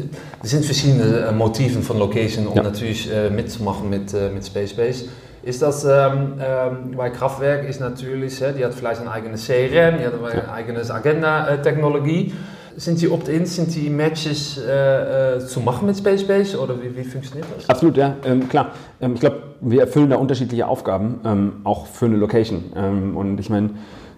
es 0.42 0.50
sind 0.50 0.64
verschiedene 0.64 1.26
äh, 1.28 1.32
Motiven 1.32 1.82
von 1.82 1.98
Location, 1.98 2.46
um 2.46 2.56
Ja. 2.56 2.62
natürlich 2.62 3.10
äh, 3.12 3.30
mitzumachen 3.30 3.90
mit, 3.90 4.14
äh, 4.14 4.30
mit 4.30 4.44
Space 4.46 4.74
Base. 4.74 5.06
Ist 5.42 5.60
das 5.60 5.84
ähm, 5.84 6.34
ähm, 6.40 6.92
bei 6.96 7.10
Kraftwerk 7.10 7.68
ist 7.68 7.80
natürlich, 7.80 8.40
äh, 8.40 8.52
die 8.52 8.64
hat 8.64 8.72
vielleicht 8.72 9.00
ein 9.02 9.08
eigenes 9.08 9.46
CRM, 9.46 9.98
die 9.98 10.06
hat 10.06 10.14
eine 10.14 10.50
eigene 10.52 10.80
Agenda-Technologie. 10.88 12.32
Sind 12.76 13.00
die 13.00 13.08
Opt-ins, 13.08 13.54
sind 13.54 13.72
die 13.74 13.88
Matches 13.88 14.58
äh, 14.58 15.38
zu 15.46 15.60
machen 15.60 15.86
mit 15.86 15.96
Space 15.96 16.24
Base 16.24 16.58
oder 16.58 16.74
wie, 16.82 16.96
wie 16.96 17.04
funktioniert 17.04 17.46
das? 17.56 17.68
Absolut, 17.68 17.96
ja, 17.96 18.16
ähm, 18.24 18.48
klar. 18.48 18.72
Ähm, 19.00 19.14
ich 19.14 19.20
glaube, 19.20 19.42
wir 19.60 19.82
erfüllen 19.82 20.10
da 20.10 20.16
unterschiedliche 20.16 20.66
Aufgaben, 20.66 21.20
ähm, 21.24 21.52
auch 21.62 21.86
für 21.86 22.06
eine 22.06 22.16
Location. 22.16 22.72
Ähm, 22.74 23.16
und 23.16 23.38
ich 23.38 23.48
meine, 23.48 23.70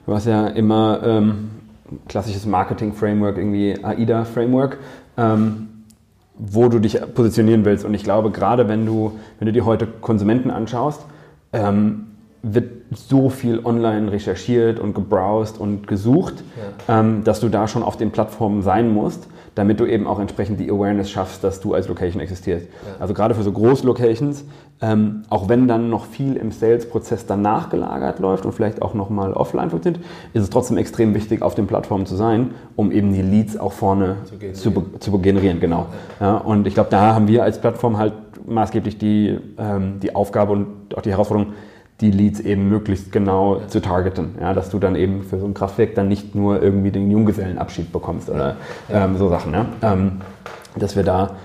du 0.06 0.14
hast 0.14 0.26
ja 0.26 0.46
immer 0.46 1.00
ähm, 1.04 1.50
klassisches 2.08 2.46
Marketing-Framework, 2.46 3.36
irgendwie 3.38 3.82
AIDA-Framework. 3.82 4.78
Ähm, 5.16 5.68
wo 6.38 6.68
du 6.68 6.78
dich 6.78 7.00
positionieren 7.14 7.64
willst. 7.64 7.84
Und 7.84 7.94
ich 7.94 8.04
glaube, 8.04 8.30
gerade 8.30 8.68
wenn 8.68 8.84
du, 8.84 9.12
wenn 9.38 9.46
du 9.46 9.52
dir 9.52 9.64
heute 9.64 9.86
Konsumenten 9.86 10.50
anschaust, 10.50 11.00
ähm, 11.52 12.06
wird 12.42 12.70
so 12.94 13.30
viel 13.30 13.60
online 13.64 14.12
recherchiert 14.12 14.78
und 14.78 14.94
gebrowst 14.94 15.58
und 15.58 15.86
gesucht, 15.86 16.44
ja. 16.88 17.00
ähm, 17.00 17.24
dass 17.24 17.40
du 17.40 17.48
da 17.48 17.66
schon 17.66 17.82
auf 17.82 17.96
den 17.96 18.10
Plattformen 18.10 18.62
sein 18.62 18.92
musst, 18.92 19.26
damit 19.54 19.80
du 19.80 19.86
eben 19.86 20.06
auch 20.06 20.20
entsprechend 20.20 20.60
die 20.60 20.70
Awareness 20.70 21.10
schaffst, 21.10 21.42
dass 21.42 21.60
du 21.60 21.74
als 21.74 21.88
Location 21.88 22.20
existierst. 22.20 22.66
Ja. 22.66 23.00
Also 23.00 23.14
gerade 23.14 23.34
für 23.34 23.42
so 23.42 23.50
Großlocations, 23.50 24.44
ähm, 24.82 25.22
auch 25.30 25.48
wenn 25.48 25.68
dann 25.68 25.88
noch 25.88 26.04
viel 26.04 26.36
im 26.36 26.52
Sales-Prozess 26.52 27.26
danach 27.26 27.70
gelagert 27.70 28.18
läuft 28.18 28.44
und 28.44 28.52
vielleicht 28.52 28.82
auch 28.82 28.92
nochmal 28.92 29.32
offline 29.32 29.70
funktioniert, 29.70 30.04
ist 30.34 30.42
es 30.42 30.50
trotzdem 30.50 30.76
extrem 30.76 31.14
wichtig, 31.14 31.42
auf 31.42 31.54
den 31.54 31.66
Plattformen 31.66 32.04
zu 32.04 32.14
sein, 32.14 32.50
um 32.76 32.92
eben 32.92 33.12
die 33.12 33.22
Leads 33.22 33.56
auch 33.58 33.72
vorne 33.72 34.16
zu 34.24 34.36
generieren. 34.36 34.54
Zu, 34.54 34.98
zu 34.98 35.18
generieren 35.18 35.60
genau. 35.60 35.86
Ja. 36.20 36.36
und 36.36 36.66
ich 36.66 36.74
glaube, 36.74 36.90
da 36.90 37.14
haben 37.14 37.26
wir 37.28 37.42
als 37.42 37.60
Plattform 37.60 37.96
halt 37.96 38.12
maßgeblich 38.46 38.98
die, 38.98 39.38
ähm, 39.58 40.00
die 40.00 40.14
Aufgabe 40.14 40.52
und 40.52 40.94
auch 40.94 41.02
die 41.02 41.10
Herausforderung, 41.10 41.54
die 42.00 42.10
Leads 42.10 42.40
eben 42.40 42.68
möglichst 42.68 43.10
genau 43.10 43.62
zu 43.68 43.80
targeten. 43.80 44.34
Ja, 44.40 44.52
dass 44.52 44.68
du 44.68 44.78
dann 44.78 44.96
eben 44.96 45.22
für 45.22 45.38
so 45.38 45.46
ein 45.46 45.54
Kraftwerk 45.54 45.94
dann 45.94 46.08
nicht 46.08 46.34
nur 46.34 46.62
irgendwie 46.62 46.90
den 46.90 47.10
Junggesellenabschied 47.10 47.90
bekommst 47.92 48.28
oder 48.28 48.56
ähm, 48.90 49.16
so 49.16 49.30
Sachen. 49.30 49.54
Ja? 49.54 49.66
Ähm, 49.82 50.20
dass 50.76 50.96
wir 50.96 51.02
da. 51.02 51.36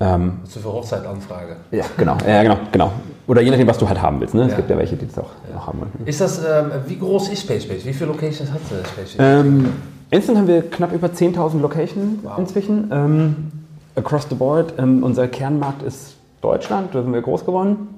Ähm, 0.00 0.38
so 0.44 0.60
für 0.60 0.72
Hochzeitanfrage. 0.72 1.56
Ja, 1.70 1.84
genau. 1.96 2.16
Ja, 2.26 2.42
genau, 2.42 2.56
genau. 2.72 2.92
Oder 3.26 3.42
je 3.42 3.50
nachdem, 3.50 3.68
was 3.68 3.78
du 3.78 3.86
halt 3.86 4.00
haben 4.00 4.20
willst. 4.20 4.34
Ne? 4.34 4.46
Es 4.48 4.56
gibt 4.56 4.70
ja 4.70 4.76
welche, 4.76 4.96
die 4.96 5.06
das 5.06 5.18
auch, 5.18 5.30
auch 5.56 5.66
haben 5.66 5.80
wollen. 5.80 5.92
Ist 6.06 6.20
das, 6.20 6.38
ähm, 6.38 6.72
wie 6.86 6.98
groß 6.98 7.28
ist 7.28 7.42
SpaceBase? 7.42 7.84
Wie 7.84 7.92
viele 7.92 8.06
Locations 8.06 8.50
hat 8.50 8.60
SpaceBase? 8.60 9.16
Ähm, 9.18 9.72
instant 10.10 10.38
haben 10.38 10.48
wir 10.48 10.62
knapp 10.68 10.92
über 10.92 11.08
10.000 11.08 11.60
Locations 11.60 12.18
wow. 12.22 12.38
inzwischen. 12.38 12.90
Ähm, 12.90 13.52
across 13.94 14.26
the 14.28 14.34
board. 14.34 14.74
Ähm, 14.78 15.02
unser 15.02 15.28
Kernmarkt 15.28 15.82
ist 15.82 16.16
Deutschland, 16.40 16.94
da 16.94 17.02
sind 17.02 17.12
wir 17.12 17.20
groß 17.20 17.44
geworden. 17.44 17.88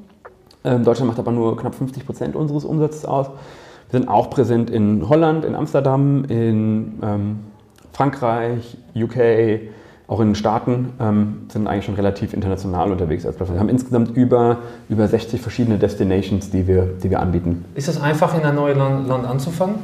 Ähm, 0.65 0.85
Deutschland 0.85 1.09
macht 1.09 1.19
aber 1.19 1.33
nur 1.33 1.57
knapp 1.57 1.75
50 1.75 2.05
Prozent 2.05 2.37
unseres 2.37 2.65
Umsatzes 2.65 3.05
aus. 3.05 3.29
Wir 3.91 4.01
sind 4.01 4.09
auch 4.09 4.31
präsent 4.31 4.71
in 4.71 5.09
Holland, 5.09 5.45
in 5.45 5.55
Amsterdam, 5.55 6.25
in 6.25 6.99
ähm, 7.03 7.41
Frankreich, 7.93 8.77
UK, 8.95 9.71
auch 10.13 10.21
in 10.21 10.29
den 10.29 10.35
Staaten, 10.35 10.91
ähm, 11.01 11.47
sind 11.49 11.67
eigentlich 11.67 11.87
schon 11.87 11.95
relativ 11.95 12.35
international 12.35 12.93
unterwegs 12.93 13.25
als 13.25 13.35
Plattform. 13.35 13.57
Wir 13.57 13.61
haben 13.61 13.71
insgesamt 13.71 14.15
über, 14.15 14.59
über 14.91 15.09
60 15.09 15.41
verschiedene 15.41 15.79
Destinations, 15.79 16.51
die 16.51 16.67
wir, 16.67 16.87
die 17.03 17.09
wir 17.09 17.21
anbieten. 17.21 17.65
Ist 17.75 17.89
es 17.89 17.99
einfach, 17.99 18.37
in 18.37 18.45
ein 18.45 18.55
neues 18.55 18.77
Land, 18.77 19.09
Land 19.09 19.27
anzufangen? 19.27 19.77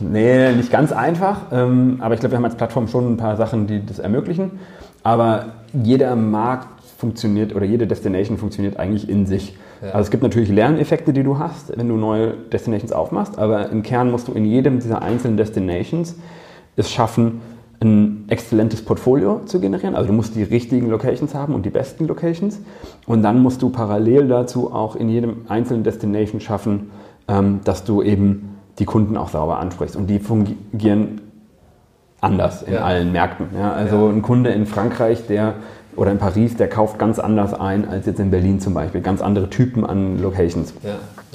Nee, 0.00 0.52
nicht 0.52 0.70
ganz 0.70 0.92
einfach, 0.92 1.42
ähm, 1.52 1.98
aber 2.00 2.14
ich 2.14 2.20
glaube, 2.20 2.32
wir 2.32 2.38
haben 2.38 2.46
als 2.46 2.54
Plattform 2.54 2.88
schon 2.88 3.12
ein 3.12 3.16
paar 3.18 3.36
Sachen, 3.36 3.66
die 3.66 3.84
das 3.84 3.98
ermöglichen. 3.98 4.52
Aber 5.02 5.46
jeder 5.74 6.16
Markt 6.16 6.68
funktioniert 6.96 7.54
oder 7.54 7.66
jede 7.66 7.86
Destination 7.86 8.38
funktioniert 8.38 8.78
eigentlich 8.78 9.06
in 9.06 9.26
sich. 9.26 9.54
Ja. 9.82 9.88
Also 9.88 10.06
es 10.06 10.10
gibt 10.10 10.22
natürlich 10.22 10.48
Lerneffekte, 10.48 11.12
die 11.12 11.22
du 11.22 11.38
hast, 11.38 11.76
wenn 11.76 11.88
du 11.88 11.96
neue 11.96 12.32
Destinations 12.52 12.92
aufmachst, 12.92 13.38
aber 13.38 13.68
im 13.68 13.82
Kern 13.82 14.10
musst 14.10 14.28
du 14.28 14.32
in 14.32 14.46
jedem 14.46 14.80
dieser 14.80 15.02
einzelnen 15.02 15.36
Destinations 15.36 16.16
es 16.76 16.90
schaffen, 16.90 17.42
ein 17.80 18.24
exzellentes 18.28 18.82
Portfolio 18.82 19.42
zu 19.46 19.60
generieren. 19.60 19.94
Also 19.94 20.08
du 20.08 20.12
musst 20.12 20.34
die 20.34 20.42
richtigen 20.42 20.88
Locations 20.88 21.34
haben 21.34 21.54
und 21.54 21.64
die 21.64 21.70
besten 21.70 22.06
Locations. 22.06 22.60
Und 23.06 23.22
dann 23.22 23.40
musst 23.40 23.62
du 23.62 23.70
parallel 23.70 24.28
dazu 24.28 24.72
auch 24.72 24.96
in 24.96 25.08
jedem 25.08 25.46
einzelnen 25.48 25.84
Destination 25.84 26.40
schaffen, 26.40 26.90
ähm, 27.28 27.60
dass 27.64 27.84
du 27.84 28.02
eben 28.02 28.56
die 28.78 28.84
Kunden 28.84 29.16
auch 29.16 29.28
sauber 29.28 29.58
ansprichst. 29.58 29.96
Und 29.96 30.08
die 30.08 30.18
fungieren 30.18 31.20
anders 32.20 32.62
in 32.62 32.74
ja. 32.74 32.80
allen 32.80 33.12
Märkten. 33.12 33.46
Ja, 33.56 33.72
also 33.72 34.08
ja. 34.08 34.12
ein 34.12 34.22
Kunde 34.22 34.50
in 34.50 34.66
Frankreich, 34.66 35.26
der 35.26 35.54
oder 35.94 36.12
in 36.12 36.18
Paris, 36.18 36.56
der 36.56 36.68
kauft 36.68 36.98
ganz 36.98 37.18
anders 37.18 37.54
ein 37.54 37.88
als 37.88 38.06
jetzt 38.06 38.20
in 38.20 38.30
Berlin 38.30 38.60
zum 38.60 38.74
Beispiel. 38.74 39.00
Ganz 39.00 39.20
andere 39.20 39.50
Typen 39.50 39.84
an 39.84 40.20
Locations. 40.20 40.72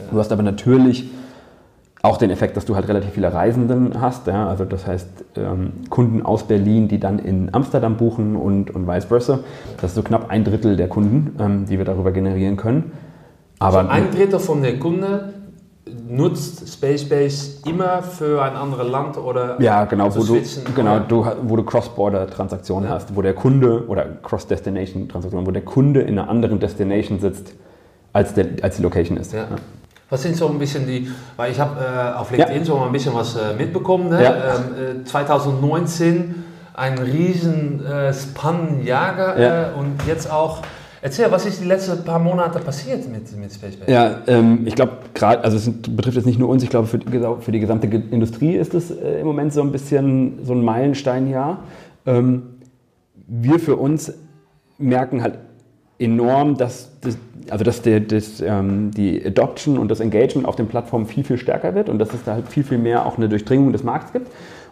Du 0.10 0.18
hast 0.18 0.32
aber 0.32 0.44
natürlich 0.44 1.10
auch 2.06 2.18
den 2.18 2.32
Effekt, 2.32 2.58
dass 2.58 2.66
du 2.66 2.76
halt 2.76 2.90
relativ 2.90 3.12
viele 3.12 3.34
Reisenden 3.34 4.00
hast. 4.00 4.28
Ja? 4.28 4.50
Also 4.50 4.66
das 4.66 4.86
heißt 4.86 5.08
ähm, 5.38 5.72
Kunden 5.90 6.22
aus 6.22 6.44
Berlin, 6.44 6.90
die 6.90 7.00
dann 7.00 7.18
in 7.18 7.54
Amsterdam 7.54 7.96
buchen 7.96 8.36
und, 8.36 8.76
und 8.76 8.88
vice 8.88 9.06
versa. 9.06 9.40
Das 9.80 9.92
ist 9.92 9.96
so 9.96 10.04
knapp 10.04 10.30
ein 10.30 10.44
Drittel 10.44 10.76
der 10.76 10.90
Kunden, 10.90 11.36
ähm, 11.40 11.66
die 11.66 11.78
wir 11.78 11.86
darüber 11.86 12.12
generieren 12.12 12.58
können. 12.58 12.92
Aber 13.60 13.80
also 13.80 13.90
ein 13.90 14.12
Drittel 14.12 14.40
von 14.40 14.62
der 14.62 14.80
Kunden 14.80 15.06
nutzt 16.10 16.68
Spacebase 16.68 17.70
immer 17.70 18.04
für 18.04 18.42
ein 18.42 18.56
anderes 18.56 18.90
Land 18.90 19.18
oder 19.18 19.62
ja 19.62 19.86
genau 19.86 20.14
wo 20.16 20.24
du 20.24 20.42
genau 20.76 21.00
du, 21.00 21.26
wo 21.44 21.56
du 21.56 21.64
Cross-Border 21.64 22.28
Transaktionen 22.28 22.90
ja. 22.90 22.96
hast 22.96 23.16
wo 23.16 23.22
der 23.22 23.34
Kunde 23.34 23.86
oder 23.88 24.06
Cross-Destination 24.24 25.08
Transaktionen 25.10 25.46
wo 25.46 25.52
der 25.52 25.64
Kunde 25.64 26.02
in 26.02 26.18
einer 26.18 26.30
anderen 26.30 26.60
Destination 26.60 27.20
sitzt 27.20 27.54
als 28.12 28.34
der 28.34 28.48
als 28.62 28.78
die 28.78 28.82
Location 28.82 29.18
ist 29.18 29.34
ja. 29.34 29.42
Ja. 29.42 29.56
Was 30.10 30.22
sind 30.22 30.36
so 30.36 30.48
ein 30.48 30.60
bisschen 30.60 30.86
die, 30.86 31.10
weil 31.38 31.52
ich 31.52 31.60
habe 31.60 31.80
äh, 31.80 32.18
auf 32.18 32.32
LinkedIn 32.32 32.66
so 32.66 32.78
mal 32.78 32.88
ein 32.88 32.92
bisschen 32.92 33.14
was 33.14 33.36
äh, 33.36 33.54
mitbekommen. 33.58 34.10
Ne? 34.10 34.24
Ähm, 34.24 35.02
äh, 35.02 35.06
2019 35.06 36.44
ein 36.76 36.98
riesen 36.98 37.86
äh, 37.86 38.14
Span-Jager 38.14 39.72
äh, 39.74 39.80
und 39.80 40.06
jetzt 40.08 40.30
auch 40.32 40.62
Erzähl, 41.04 41.30
was 41.30 41.46
ist 41.46 41.60
die 41.60 41.66
letzten 41.66 42.02
paar 42.06 42.18
Monate 42.18 42.60
passiert 42.60 43.06
mit, 43.12 43.30
mit 43.38 43.52
SpaceX? 43.52 43.88
Ja, 43.88 44.22
ähm, 44.26 44.66
ich 44.66 44.74
glaube, 44.74 45.00
gerade, 45.14 45.44
also 45.44 45.58
es 45.58 45.70
betrifft 45.70 46.16
jetzt 46.16 46.26
nicht 46.26 46.40
nur 46.40 46.48
uns, 46.48 46.64
ich 46.64 46.70
glaube, 46.70 46.88
für, 46.88 46.98
für 47.42 47.52
die 47.52 47.60
gesamte 47.60 47.88
Industrie 47.88 48.56
ist 48.56 48.74
es 48.74 48.90
äh, 48.90 49.20
im 49.20 49.28
Moment 49.28 49.52
so 49.52 49.62
ein 49.62 49.74
bisschen 49.74 50.46
so 50.46 50.54
ein 50.54 50.64
Meilensteinjahr. 50.64 51.60
Ähm, 52.06 52.44
wir 53.28 53.60
für 53.60 53.76
uns 53.76 54.14
merken 54.78 55.22
halt 55.22 55.40
enorm, 56.00 56.58
dass, 56.58 56.92
das, 57.02 57.18
also 57.50 57.64
dass 57.64 57.82
der, 57.82 58.00
das, 58.00 58.42
ähm, 58.42 58.92
die 58.92 59.26
Adoption 59.26 59.78
und 59.78 59.90
das 59.90 60.00
Engagement 60.00 60.48
auf 60.48 60.56
den 60.56 60.68
Plattformen 60.68 61.06
viel, 61.06 61.24
viel 61.24 61.38
stärker 61.38 61.76
wird 61.76 61.90
und 61.90 62.00
dass 62.00 62.14
es 62.14 62.24
da 62.24 62.34
halt 62.34 62.48
viel, 62.48 62.64
viel 62.64 62.78
mehr 62.78 63.06
auch 63.06 63.18
eine 63.18 63.30
Durchdringung 63.30 63.72
des 63.72 63.84
Markts 63.84 64.12
gibt. 64.12 64.28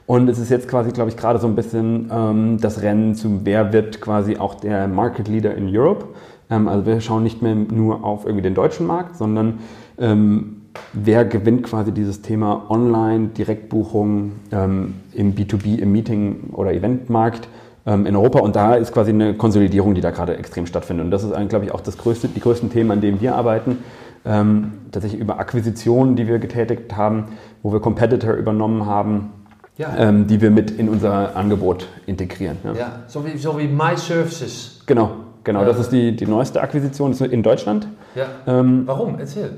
Und 0.07 0.27
es 0.27 0.39
ist 0.39 0.49
jetzt 0.49 0.67
quasi, 0.67 0.91
glaube 0.91 1.09
ich, 1.09 1.17
gerade 1.17 1.39
so 1.39 1.47
ein 1.47 1.55
bisschen 1.55 2.09
ähm, 2.11 2.57
das 2.59 2.81
Rennen 2.81 3.15
zum, 3.15 3.41
wer 3.45 3.71
wird 3.71 4.01
quasi 4.01 4.37
auch 4.37 4.55
der 4.55 4.87
Market 4.87 5.27
Leader 5.27 5.55
in 5.55 5.69
Europe. 5.75 6.05
Ähm, 6.49 6.67
also 6.67 6.85
wir 6.85 6.99
schauen 7.01 7.23
nicht 7.23 7.41
mehr 7.41 7.55
nur 7.55 8.03
auf 8.03 8.25
irgendwie 8.25 8.41
den 8.41 8.55
deutschen 8.55 8.87
Markt, 8.87 9.15
sondern 9.15 9.59
ähm, 9.99 10.63
wer 10.93 11.23
gewinnt 11.23 11.63
quasi 11.63 11.91
dieses 11.91 12.21
Thema 12.21 12.65
Online, 12.69 13.29
Direktbuchung 13.29 14.33
ähm, 14.51 14.95
im 15.13 15.35
B2B, 15.35 15.77
im 15.77 15.91
Meeting- 15.91 16.49
oder 16.51 16.73
Eventmarkt 16.73 17.47
in 17.85 18.15
Europa. 18.15 18.39
Und 18.39 18.55
da 18.55 18.75
ist 18.75 18.91
quasi 18.91 19.09
eine 19.09 19.33
Konsolidierung, 19.33 19.95
die 19.95 20.01
da 20.01 20.11
gerade 20.11 20.37
extrem 20.37 20.67
stattfindet. 20.67 21.05
Und 21.05 21.11
das 21.11 21.23
ist, 21.23 21.33
glaube 21.49 21.65
ich, 21.65 21.71
auch 21.71 21.81
das 21.81 21.97
größte, 21.97 22.27
die 22.27 22.39
größten 22.39 22.69
Themen, 22.69 22.91
an 22.91 23.01
denen 23.01 23.21
wir 23.21 23.35
arbeiten. 23.35 23.79
Ähm, 24.23 24.73
tatsächlich 24.91 25.19
über 25.19 25.39
Akquisitionen, 25.39 26.15
die 26.15 26.27
wir 26.27 26.37
getätigt 26.37 26.95
haben, 26.95 27.29
wo 27.63 27.73
wir 27.73 27.79
Competitor 27.79 28.33
übernommen 28.33 28.85
haben, 28.85 29.31
ja. 29.77 29.95
ähm, 29.97 30.27
die 30.27 30.41
wir 30.41 30.51
mit 30.51 30.69
in 30.71 30.89
unser 30.89 31.35
Angebot 31.35 31.87
integrieren. 32.05 32.57
Ja, 32.63 32.73
ja 32.73 32.99
so, 33.07 33.25
wie, 33.25 33.37
so 33.37 33.57
wie 33.57 33.67
My 33.67 33.95
Services. 33.97 34.83
Genau, 34.85 35.11
genau. 35.43 35.63
Äh, 35.63 35.65
das 35.65 35.79
ist 35.79 35.91
die, 35.91 36.15
die 36.15 36.27
neueste 36.27 36.61
Akquisition 36.61 37.13
in 37.13 37.41
Deutschland. 37.41 37.87
Ja. 38.13 38.27
Ähm, 38.45 38.83
Warum? 38.85 39.17
Erzähl. 39.17 39.57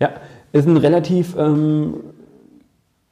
Ja, 0.00 0.10
ist 0.52 0.68
ein 0.68 0.76
relativ, 0.76 1.36
ähm, 1.36 1.94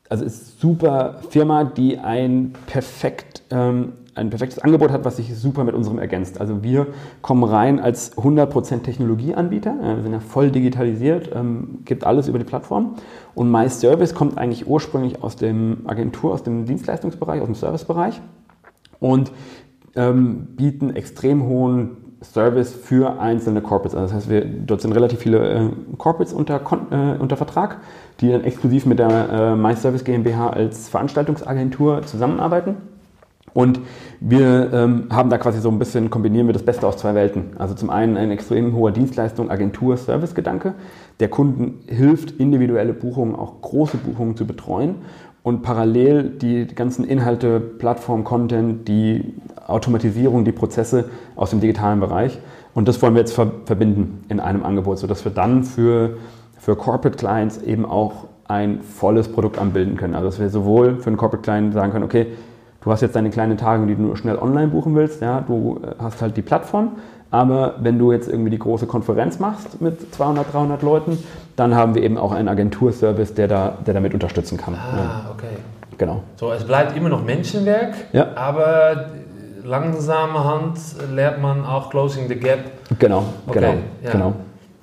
also 0.08 0.24
ist 0.24 0.60
super 0.60 1.16
Firma, 1.30 1.64
die 1.64 1.98
ein 1.98 2.52
perfekt 2.66 3.42
ähm, 3.50 3.94
ein 4.14 4.30
perfektes 4.30 4.58
Angebot 4.58 4.90
hat, 4.90 5.04
was 5.04 5.16
sich 5.16 5.34
super 5.36 5.64
mit 5.64 5.74
unserem 5.74 5.98
ergänzt. 5.98 6.40
Also 6.40 6.62
wir 6.62 6.86
kommen 7.22 7.44
rein 7.44 7.80
als 7.80 8.16
100% 8.16 8.82
Technologieanbieter, 8.82 9.74
wir 9.96 10.02
sind 10.02 10.12
ja 10.12 10.20
voll 10.20 10.50
digitalisiert, 10.50 11.30
ähm, 11.34 11.80
gibt 11.84 12.04
alles 12.04 12.28
über 12.28 12.38
die 12.38 12.44
Plattform. 12.44 12.94
Und 13.34 13.50
MyService 13.50 14.14
kommt 14.14 14.38
eigentlich 14.38 14.66
ursprünglich 14.66 15.22
aus 15.22 15.36
dem 15.36 15.82
Agentur, 15.86 16.32
aus 16.32 16.42
dem 16.42 16.64
Dienstleistungsbereich, 16.64 17.40
aus 17.40 17.46
dem 17.46 17.54
Servicebereich 17.54 18.20
und 19.00 19.32
ähm, 19.96 20.46
bieten 20.56 20.94
extrem 20.94 21.44
hohen 21.46 21.96
Service 22.24 22.72
für 22.72 23.20
einzelne 23.20 23.60
Corporates. 23.60 23.94
Also 23.94 24.06
das 24.06 24.14
heißt, 24.14 24.30
wir, 24.30 24.44
dort 24.44 24.80
sind 24.80 24.92
relativ 24.92 25.20
viele 25.20 25.48
äh, 25.48 25.70
Corporates 25.98 26.32
unter, 26.32 26.60
äh, 26.90 27.18
unter 27.20 27.36
Vertrag, 27.36 27.78
die 28.20 28.30
dann 28.30 28.44
exklusiv 28.44 28.86
mit 28.86 28.98
der 28.98 29.28
äh, 29.30 29.56
MyService 29.56 30.04
GmbH 30.04 30.50
als 30.50 30.88
Veranstaltungsagentur 30.88 32.02
zusammenarbeiten. 32.02 32.76
Und 33.52 33.80
wir 34.20 34.72
ähm, 34.72 35.06
haben 35.10 35.30
da 35.30 35.38
quasi 35.38 35.60
so 35.60 35.70
ein 35.70 35.78
bisschen, 35.78 36.10
kombinieren 36.10 36.46
wir 36.46 36.54
das 36.54 36.64
Beste 36.64 36.86
aus 36.86 36.96
zwei 36.96 37.14
Welten. 37.14 37.52
Also 37.58 37.74
zum 37.74 37.90
einen 37.90 38.16
ein 38.16 38.30
extrem 38.30 38.74
hoher 38.74 38.90
Dienstleistung, 38.90 39.50
Agentur, 39.50 39.96
Service-Gedanke. 39.96 40.74
Der 41.20 41.28
Kunden 41.28 41.80
hilft, 41.86 42.32
individuelle 42.32 42.94
Buchungen, 42.94 43.36
auch 43.36 43.60
große 43.60 43.98
Buchungen 43.98 44.36
zu 44.36 44.46
betreuen 44.46 44.96
und 45.44 45.62
parallel 45.62 46.30
die 46.30 46.66
ganzen 46.66 47.04
Inhalte, 47.04 47.60
Plattform, 47.60 48.24
Content, 48.24 48.88
die 48.88 49.34
Automatisierung, 49.66 50.44
die 50.44 50.52
Prozesse 50.52 51.10
aus 51.36 51.50
dem 51.50 51.60
digitalen 51.60 52.00
Bereich. 52.00 52.38
Und 52.74 52.88
das 52.88 53.00
wollen 53.02 53.14
wir 53.14 53.20
jetzt 53.20 53.34
ver 53.34 53.52
verbinden 53.66 54.24
in 54.28 54.40
einem 54.40 54.64
Angebot, 54.64 54.98
sodass 54.98 55.24
wir 55.24 55.32
dann 55.32 55.62
für, 55.62 56.16
für 56.58 56.74
Corporate 56.76 57.16
Clients 57.18 57.62
eben 57.62 57.84
auch 57.84 58.24
ein 58.48 58.80
volles 58.82 59.28
Produkt 59.28 59.58
anbilden 59.58 59.96
können. 59.96 60.14
Also 60.14 60.28
dass 60.28 60.40
wir 60.40 60.48
sowohl 60.48 60.96
für 60.96 61.08
einen 61.08 61.16
Corporate 61.18 61.42
Client 61.42 61.74
sagen 61.74 61.92
können, 61.92 62.04
okay, 62.04 62.26
du 62.84 62.90
hast 62.92 63.00
jetzt 63.00 63.16
deine 63.16 63.30
kleine 63.30 63.56
Tagung, 63.56 63.86
die 63.88 63.94
du 63.96 64.02
nur 64.02 64.16
schnell 64.16 64.36
online 64.36 64.68
buchen 64.68 64.94
willst, 64.94 65.20
ja, 65.22 65.40
du 65.40 65.80
äh, 65.82 65.94
hast 66.02 66.22
halt 66.22 66.36
die 66.36 66.42
Plattform, 66.42 66.92
aber 67.30 67.74
wenn 67.80 67.98
du 67.98 68.12
jetzt 68.12 68.28
irgendwie 68.28 68.50
die 68.50 68.58
große 68.58 68.86
Konferenz 68.86 69.38
machst 69.40 69.80
mit 69.80 70.14
200, 70.14 70.52
300 70.52 70.82
Leuten, 70.82 71.18
dann 71.56 71.74
haben 71.74 71.94
wir 71.94 72.02
eben 72.02 72.18
auch 72.18 72.32
einen 72.32 72.48
Agenturservice, 72.48 73.34
der, 73.34 73.48
da, 73.48 73.78
der 73.86 73.94
damit 73.94 74.14
unterstützen 74.14 74.56
kann. 74.58 74.74
Ah, 74.74 75.30
okay. 75.32 75.56
Genau. 75.98 76.22
So, 76.36 76.52
es 76.52 76.64
bleibt 76.64 76.96
immer 76.96 77.08
noch 77.08 77.24
Menschenwerk, 77.24 77.94
Ja. 78.12 78.28
aber 78.36 79.06
langsamerhand 79.64 80.78
lernt 81.12 81.40
man 81.40 81.64
auch 81.64 81.90
Closing 81.90 82.28
the 82.28 82.34
Gap. 82.36 82.58
Genau, 82.98 83.24
Okay, 83.46 83.60
genau, 83.60 83.74
ja. 84.02 84.10
genau. 84.10 84.32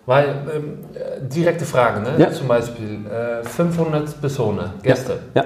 Weil, 0.05 0.25
ähm, 0.55 0.79
äh, 0.95 1.21
direkte 1.27 1.63
Frage, 1.65 2.01
ne? 2.01 2.09
Ja. 2.17 2.31
zum 2.31 2.47
Beispiel 2.47 2.99
äh, 3.05 3.43
500 3.47 4.19
Personen, 4.19 4.71
Gäste, 4.81 5.19
Ja, 5.35 5.43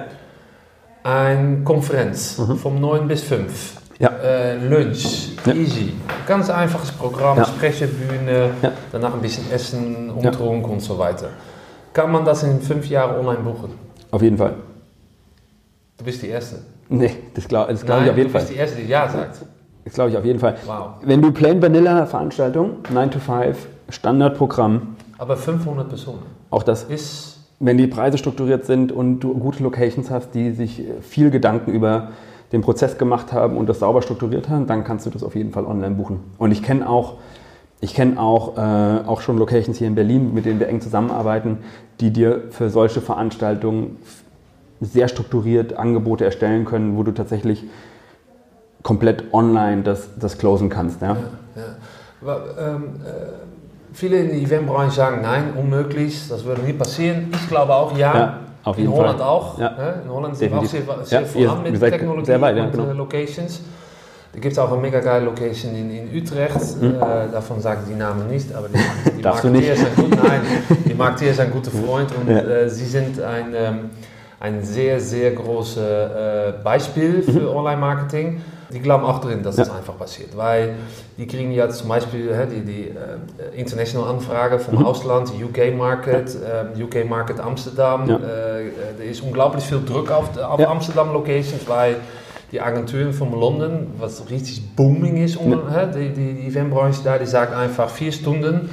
eine 1.06 1.58
Konferenz 1.62 2.40
vom 2.62 2.80
9 2.80 3.06
bis 3.06 3.22
5. 3.22 3.76
ja, 3.98 4.08
Äh, 4.10 4.56
Lunch, 4.68 5.30
Ja. 5.46 5.52
easy. 5.54 5.92
Ganz 6.26 6.50
einfaches 6.50 6.90
Programm, 6.92 7.38
Ja. 7.38 7.44
Sprecherbühne, 7.46 8.50
Ja. 8.60 8.72
danach 8.92 9.14
ein 9.14 9.20
bisschen 9.20 9.50
Essen. 9.50 10.10
Umtrunk 10.10 10.68
und 10.68 10.80
so 10.80 10.98
weiter. 10.98 11.28
Kann 11.92 12.10
man 12.10 12.24
das 12.24 12.42
in 12.42 12.60
fünf 12.60 12.88
Jahren 12.88 13.16
online 13.20 13.42
buchen? 13.42 13.70
auf 14.10 14.22
jeden 14.22 14.36
Fall. 14.38 14.54
Du 15.98 16.04
bist 16.04 16.22
die 16.22 16.28
Erste. 16.28 16.56
Nee, 16.88 17.16
das 17.34 17.48
glaube 17.48 17.74
glaub 17.74 18.02
ich 18.02 18.10
auf 18.10 18.16
jeden 18.16 18.28
du 18.28 18.32
Fall. 18.32 18.42
bist 18.42 18.52
die 18.52 18.58
Erste, 18.58 18.76
die 18.82 18.88
Ja 18.88 19.08
sagt. 19.08 19.36
Das 19.84 19.94
glaube 19.94 20.10
ich 20.10 20.16
auf 20.18 20.24
jeden 20.24 20.38
Fall. 20.40 20.56
Wow. 20.66 20.88
Wenn 21.02 21.22
du 21.22 21.30
Plain 21.32 21.60
Vanilla 21.62 22.04
Veranstaltung, 22.06 22.78
9 22.92 23.10
to 23.10 23.18
5, 23.18 23.56
Standardprogramm, 23.88 24.96
Aber 25.18 25.36
500 25.36 25.88
Personen 25.88 26.22
auch 26.50 26.62
das, 26.64 26.84
ist... 26.84 27.35
wenn 27.58 27.78
die 27.78 27.86
Preise 27.86 28.18
strukturiert 28.18 28.64
sind 28.64 28.92
und 28.92 29.20
du 29.20 29.34
gute 29.34 29.62
Locations 29.62 30.10
hast, 30.10 30.34
die 30.34 30.50
sich 30.52 30.82
viel 31.00 31.30
Gedanken 31.30 31.72
über 31.72 32.08
den 32.52 32.60
Prozess 32.60 32.98
gemacht 32.98 33.32
haben 33.32 33.56
und 33.56 33.68
das 33.68 33.78
sauber 33.80 34.02
strukturiert 34.02 34.48
haben, 34.48 34.66
dann 34.66 34.84
kannst 34.84 35.06
du 35.06 35.10
das 35.10 35.22
auf 35.22 35.34
jeden 35.34 35.52
Fall 35.52 35.64
online 35.64 35.94
buchen. 35.94 36.20
Und 36.38 36.52
ich 36.52 36.62
kenne 36.62 36.88
auch, 36.88 37.14
ich 37.80 37.94
kenne 37.94 38.20
auch, 38.20 38.56
äh, 38.56 39.06
auch 39.06 39.20
schon 39.20 39.38
Locations 39.38 39.78
hier 39.78 39.88
in 39.88 39.94
Berlin, 39.94 40.32
mit 40.32 40.44
denen 40.44 40.60
wir 40.60 40.68
eng 40.68 40.80
zusammenarbeiten, 40.80 41.58
die 42.00 42.10
dir 42.10 42.42
für 42.50 42.70
solche 42.70 43.00
Veranstaltungen 43.00 43.96
sehr 44.80 45.08
strukturiert 45.08 45.76
Angebote 45.78 46.24
erstellen 46.24 46.66
können, 46.66 46.96
wo 46.96 47.02
du 47.02 47.12
tatsächlich 47.12 47.64
komplett 48.82 49.32
online 49.32 49.82
das, 49.82 50.10
das 50.18 50.38
closen 50.38 50.68
kannst. 50.68 51.00
Ja? 51.02 51.16
Ja. 51.56 51.62
Wa- 52.20 52.40
ähm, 52.58 52.84
äh, 53.04 53.55
viele 53.96 54.18
in 54.18 54.28
der 54.28 54.38
Eventbranche 54.38 54.94
sagen, 54.96 55.20
nein, 55.22 55.54
unmöglich, 55.56 56.28
das 56.28 56.44
würde 56.44 56.62
nie 56.62 56.72
passieren. 56.74 57.30
Ich 57.32 57.48
glaube 57.48 57.74
auch, 57.74 57.96
ja. 57.96 58.14
Ja, 58.14 58.38
auf 58.64 58.76
jeden 58.78 58.92
in 58.92 58.96
Holland 58.98 59.18
Fall. 59.18 59.28
auch. 59.28 59.58
Ja. 59.58 59.68
In 60.04 60.10
Holland 60.10 60.36
sind 60.36 60.52
wir 60.52 60.58
auch 60.58 60.64
sehr, 60.64 60.82
sehr 61.04 61.20
Ja, 61.22 61.26
voran 61.26 61.62
mit 61.62 61.80
Technologie 61.80 62.26
sehr 62.26 62.40
weit, 62.40 62.56
ja, 62.56 62.64
und 62.64 62.72
genau. 62.72 62.90
äh, 62.90 62.92
Locations. 62.92 63.60
Da 64.32 64.40
gibt 64.40 64.52
es 64.52 64.58
auch 64.58 64.70
eine 64.70 64.82
mega 64.82 65.00
geile 65.00 65.24
Location 65.24 65.74
in, 65.74 65.90
in 65.90 66.14
Utrecht. 66.22 66.56
Äh, 66.82 67.32
davon 67.32 67.58
sage 67.60 67.80
ich 67.84 67.92
die 67.94 67.98
Namen 67.98 68.28
nicht, 68.28 68.54
aber 68.54 68.68
die, 68.68 68.74
die 69.10 69.10
Hm. 69.16 69.22
Darfst 69.22 69.44
du 69.44 69.48
Marketeer 69.48 69.74
nicht. 69.74 69.82
ist 69.82 69.88
ein 69.98 70.04
gut, 70.04 70.22
nein, 70.22 70.40
die 70.84 70.94
Marketeer 70.94 71.30
ist 71.30 71.40
ein 71.40 71.50
guter 71.50 71.70
Freund 71.70 72.10
und 72.20 72.28
äh, 72.28 72.68
sie 72.68 72.84
sind 72.84 73.20
ein, 73.22 73.54
ähm, 73.54 73.78
ein 74.40 74.62
sehr, 74.62 75.00
sehr 75.00 75.30
großes 75.30 75.78
äh, 75.78 76.52
Beispiel 76.62 77.22
für 77.22 77.54
Online-Marketing. 77.54 78.42
Die 78.72 78.80
glauben 78.80 79.04
auch 79.04 79.20
drin, 79.20 79.42
dass 79.44 79.56
das 79.56 79.70
einfach 79.70 79.96
passiert, 79.96 80.36
weil 80.36 80.74
die 81.18 81.26
kriegen 81.26 81.52
ja 81.52 81.68
zum 81.68 81.88
Beispiel 81.88 82.34
hä, 82.34 82.46
die, 82.50 82.60
die 82.64 82.82
äh, 82.88 83.58
international 83.60 84.08
Anfrage 84.10 84.58
vom 84.58 84.78
Mhm. 84.78 84.86
Ausland, 84.86 85.30
die 85.38 85.44
UK-Market, 85.44 86.36
ähm, 86.76 86.82
UK-Market 86.84 87.38
Amsterdam. 87.38 88.08
Ja. 88.08 88.16
Äh, 88.16 88.66
äh, 88.66 88.70
er 88.98 89.04
ist 89.04 89.20
unglaublich 89.22 89.64
viel 89.64 89.80
Druck 89.86 90.10
auf, 90.10 90.36
auf 90.36 90.58
Ja. 90.58 90.68
Amsterdam-Locations, 90.70 91.68
weil 91.68 91.96
die 92.52 92.60
Agenturen 92.60 93.12
von 93.12 93.32
London, 93.32 93.88
was 93.98 94.28
richtig 94.30 94.74
booming 94.74 95.16
ist, 95.24 95.38
die, 95.38 96.08
die, 96.08 96.34
die 96.34 96.46
Eventbranche 96.48 97.00
da, 97.04 97.18
die 97.18 97.26
sagt 97.26 97.52
einfach 97.54 97.88
vier 97.90 98.12
Stunden, 98.12 98.70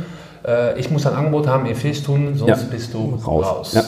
ich 0.78 0.92
muss 0.92 1.08
ein 1.08 1.16
Angebot 1.16 1.48
haben 1.48 1.66
in 1.66 1.76
vier 1.76 1.94
Stunden, 1.96 2.36
sonst 2.36 2.62
Ja. 2.62 2.68
bist 2.70 2.94
du 2.94 3.16
Raus. 3.26 3.46
raus. 3.46 3.74
Ja. 3.74 3.84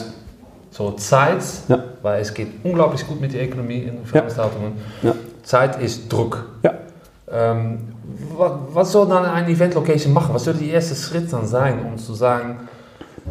So 0.72 0.90
Zeit, 0.92 1.38
Ja. 1.68 1.78
weil 2.02 2.20
es 2.20 2.34
geht 2.34 2.48
unglaublich 2.64 3.06
gut 3.06 3.20
mit 3.20 3.32
der 3.32 3.44
Ökonomie 3.44 3.82
in 3.82 4.04
Veranstaltungen. 4.04 4.72
Ja. 5.02 5.14
Zeit 5.46 5.80
ist 5.80 6.12
Druck. 6.12 6.44
Ja. 6.64 6.74
Ähm, 7.30 7.78
was, 8.36 8.52
was 8.72 8.92
soll 8.92 9.08
dann 9.08 9.24
eine 9.24 9.48
Event-Location 9.48 10.12
machen? 10.12 10.34
Was 10.34 10.44
soll 10.44 10.54
der 10.54 10.68
erste 10.68 10.96
Schritt 10.96 11.32
dann 11.32 11.46
sein, 11.46 11.84
um 11.86 11.98
zu 11.98 12.14
sagen, 12.14 12.68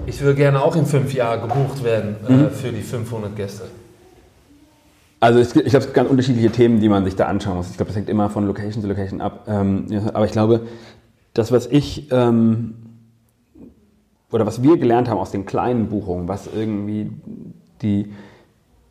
ich 0.06 0.21
will 0.21 0.34
gerne 0.34 0.62
auch 0.62 0.75
in 0.75 0.86
fünf 0.86 1.13
Jahren 1.13 1.41
gebucht 1.41 1.84
werden 1.84 2.15
Mhm. 2.28 2.45
äh, 2.45 2.49
für 2.49 2.71
die 2.71 2.82
500 2.82 3.36
Gäste? 3.36 3.63
Also 5.19 5.39
ich, 5.39 5.47
ich 5.47 5.54
glaube, 5.54 5.78
es 5.78 5.84
gibt 5.86 5.93
ganz 5.93 6.10
unterschiedliche 6.10 6.51
Themen, 6.51 6.80
die 6.80 6.88
man 6.88 7.04
sich 7.04 7.15
da 7.15 7.25
anschauen 7.25 7.58
muss. 7.58 7.69
Ich 7.69 7.78
glaube, 7.78 7.88
das 7.89 7.97
hängt 7.97 8.10
immer 8.10 8.30
von 8.30 8.47
Location 8.47 8.82
zu 8.82 8.88
Location 8.88 9.19
ab. 9.21 9.45
Ähm, 9.47 9.88
aber 10.13 10.25
ich 10.25 10.32
glaube, 10.32 10.62
das, 11.34 11.51
was 11.51 11.67
ich 11.67 12.12
ähm, 12.12 12.75
oder 14.32 14.45
was 14.45 14.63
wir 14.63 14.78
gelernt 14.78 15.10
haben 15.10 15.17
aus 15.17 15.32
den 15.32 15.45
kleinen 15.45 15.88
Buchungen, 15.88 16.28
was 16.30 16.47
irgendwie 16.54 17.12
die, 17.82 18.13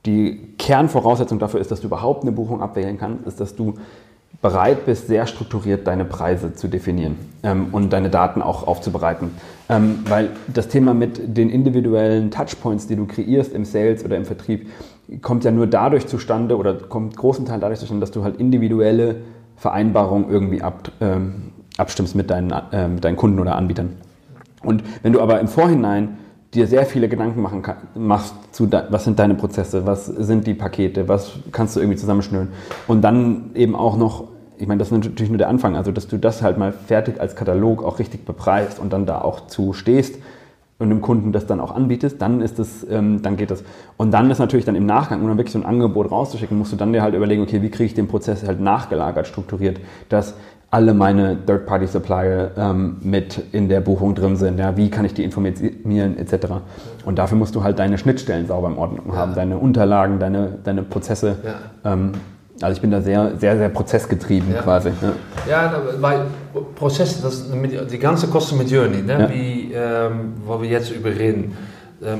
die 0.06 0.54
Kernvoraussetzung 0.58 1.38
dafür 1.38 1.60
ist, 1.60 1.70
dass 1.70 1.80
du 1.80 1.86
überhaupt 1.86 2.22
eine 2.22 2.32
Buchung 2.32 2.60
abwählen 2.60 2.98
kannst, 2.98 3.26
ist, 3.26 3.40
dass 3.40 3.54
du 3.54 3.74
bereit 4.42 4.84
bist, 4.84 5.06
sehr 5.06 5.26
strukturiert 5.26 5.86
deine 5.86 6.04
Preise 6.04 6.54
zu 6.54 6.68
definieren 6.68 7.16
ähm, 7.42 7.68
und 7.72 7.92
deine 7.92 8.10
Daten 8.10 8.42
auch 8.42 8.66
aufzubereiten. 8.66 9.30
Ähm, 9.70 10.00
weil 10.06 10.30
das 10.52 10.68
Thema 10.68 10.92
mit 10.92 11.36
den 11.36 11.48
individuellen 11.48 12.30
Touchpoints, 12.30 12.86
die 12.86 12.96
du 12.96 13.06
kreierst 13.06 13.54
im 13.54 13.64
Sales 13.64 14.04
oder 14.04 14.18
im 14.18 14.26
Vertrieb, 14.26 14.68
kommt 15.22 15.44
ja 15.44 15.50
nur 15.50 15.66
dadurch 15.66 16.06
zustande 16.06 16.58
oder 16.58 16.74
kommt 16.74 17.16
großen 17.16 17.46
Teil 17.46 17.60
dadurch 17.60 17.80
zustande, 17.80 18.00
dass 18.00 18.10
du 18.10 18.22
halt 18.22 18.36
individuelle 18.36 19.16
Vereinbarungen 19.56 20.28
irgendwie 20.28 20.60
ab, 20.60 20.90
ähm, 21.00 21.52
abstimmst 21.78 22.14
mit 22.14 22.28
deinen, 22.28 22.52
äh, 22.72 22.88
mit 22.88 23.04
deinen 23.04 23.16
Kunden 23.16 23.38
oder 23.38 23.56
Anbietern. 23.56 23.92
Und 24.62 24.82
wenn 25.02 25.14
du 25.14 25.22
aber 25.22 25.40
im 25.40 25.48
Vorhinein 25.48 26.18
dir 26.54 26.66
sehr 26.66 26.86
viele 26.86 27.08
Gedanken 27.08 27.42
machen 27.42 27.62
kann, 27.62 27.76
machst 27.94 28.34
zu, 28.52 28.70
was 28.70 29.04
sind 29.04 29.18
deine 29.18 29.34
Prozesse, 29.34 29.86
was 29.86 30.06
sind 30.06 30.46
die 30.46 30.54
Pakete, 30.54 31.08
was 31.08 31.32
kannst 31.52 31.76
du 31.76 31.80
irgendwie 31.80 31.98
zusammenschnüren 31.98 32.48
und 32.86 33.02
dann 33.02 33.50
eben 33.54 33.74
auch 33.74 33.96
noch, 33.96 34.24
ich 34.56 34.66
meine, 34.66 34.78
das 34.78 34.88
ist 34.88 34.92
natürlich 34.92 35.30
nur 35.30 35.38
der 35.38 35.48
Anfang, 35.48 35.76
also 35.76 35.92
dass 35.92 36.06
du 36.06 36.16
das 36.16 36.42
halt 36.42 36.58
mal 36.58 36.72
fertig 36.72 37.20
als 37.20 37.36
Katalog 37.36 37.82
auch 37.82 37.98
richtig 37.98 38.24
bepreist 38.24 38.78
und 38.78 38.92
dann 38.92 39.06
da 39.06 39.20
auch 39.20 39.46
zu 39.48 39.72
stehst 39.72 40.16
und 40.78 40.90
dem 40.90 41.00
Kunden 41.00 41.32
das 41.32 41.46
dann 41.46 41.60
auch 41.60 41.74
anbietest, 41.74 42.20
dann 42.20 42.40
ist 42.40 42.58
das, 42.58 42.86
ähm, 42.90 43.22
dann 43.22 43.36
geht 43.36 43.50
das. 43.50 43.62
Und 43.96 44.12
dann 44.12 44.30
ist 44.30 44.38
natürlich 44.38 44.64
dann 44.64 44.74
im 44.74 44.86
Nachgang, 44.86 45.20
um 45.20 45.28
dann 45.28 45.36
wirklich 45.36 45.52
so 45.52 45.58
ein 45.58 45.64
Angebot 45.64 46.10
rauszuschicken, 46.10 46.58
musst 46.58 46.72
du 46.72 46.76
dann 46.76 46.92
dir 46.92 47.02
halt 47.02 47.14
überlegen, 47.14 47.42
okay, 47.42 47.62
wie 47.62 47.70
kriege 47.70 47.84
ich 47.84 47.94
den 47.94 48.08
Prozess 48.08 48.46
halt 48.46 48.60
nachgelagert, 48.60 49.26
strukturiert, 49.26 49.78
dass 50.08 50.34
alle 50.74 50.92
meine 50.92 51.36
Third-Party-Supplier 51.46 52.50
ähm, 52.58 52.96
mit 53.02 53.40
in 53.52 53.68
der 53.68 53.80
Buchung 53.80 54.16
drin 54.16 54.34
sind. 54.34 54.58
Ja, 54.58 54.76
wie 54.76 54.90
kann 54.90 55.04
ich 55.04 55.14
die 55.14 55.22
informieren 55.22 56.18
etc. 56.18 56.46
Und 57.04 57.16
dafür 57.20 57.38
musst 57.38 57.54
du 57.54 57.62
halt 57.62 57.78
deine 57.78 57.96
Schnittstellen 57.96 58.48
sauber 58.48 58.68
in 58.68 58.76
Ordnung 58.76 59.16
haben, 59.16 59.34
deine 59.36 59.56
Unterlagen, 59.58 60.18
deine, 60.18 60.58
deine 60.64 60.82
Prozesse. 60.82 61.36
Ja. 61.84 61.92
Ähm, 61.92 62.10
also 62.60 62.74
ich 62.74 62.80
bin 62.80 62.90
da 62.90 63.00
sehr, 63.00 63.36
sehr, 63.38 63.56
sehr 63.56 63.68
prozessgetrieben 63.68 64.52
Ja. 64.52 64.62
quasi. 64.62 64.88
Ja. 65.00 65.12
Ja, 65.48 65.72
weil 66.00 66.22
Prozesse, 66.74 67.22
das, 67.22 67.44
die 67.92 67.98
ganze 68.00 68.26
Customer 68.26 68.64
Journey, 68.64 69.02
ne, 69.02 69.12
Ja. 69.12 69.30
wie, 69.30 69.72
ähm, 69.72 70.32
wo 70.44 70.60
wir 70.60 70.68
jetzt 70.68 70.90
über 70.90 71.10
reden, 71.10 71.56
ähm, 72.04 72.18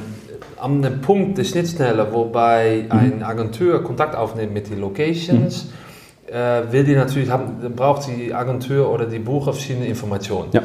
an 0.61 0.81
dem 0.81 1.01
Punkt 1.01 1.39
der 1.39 1.45
Schnittstelle, 1.45 2.07
wobei 2.13 2.85
Mhm. 2.89 2.99
eine 2.99 3.27
Agentur 3.27 3.83
Kontakt 3.83 4.15
aufnimmt 4.15 4.55
mit 4.55 4.71
den 4.71 4.81
Locations, 4.81 5.65
äh, 5.65 5.67
will 6.71 6.85
die 6.85 6.95
natürlich 6.97 7.31
haben, 7.31 7.59
dann 7.63 7.75
braucht 7.75 8.09
die 8.09 8.35
Agentur 8.35 8.91
oder 8.93 9.07
die 9.07 9.19
Bucher 9.21 9.53
verschiedene 9.53 9.87
Informationen. 9.87 10.49
Ja. 10.53 10.63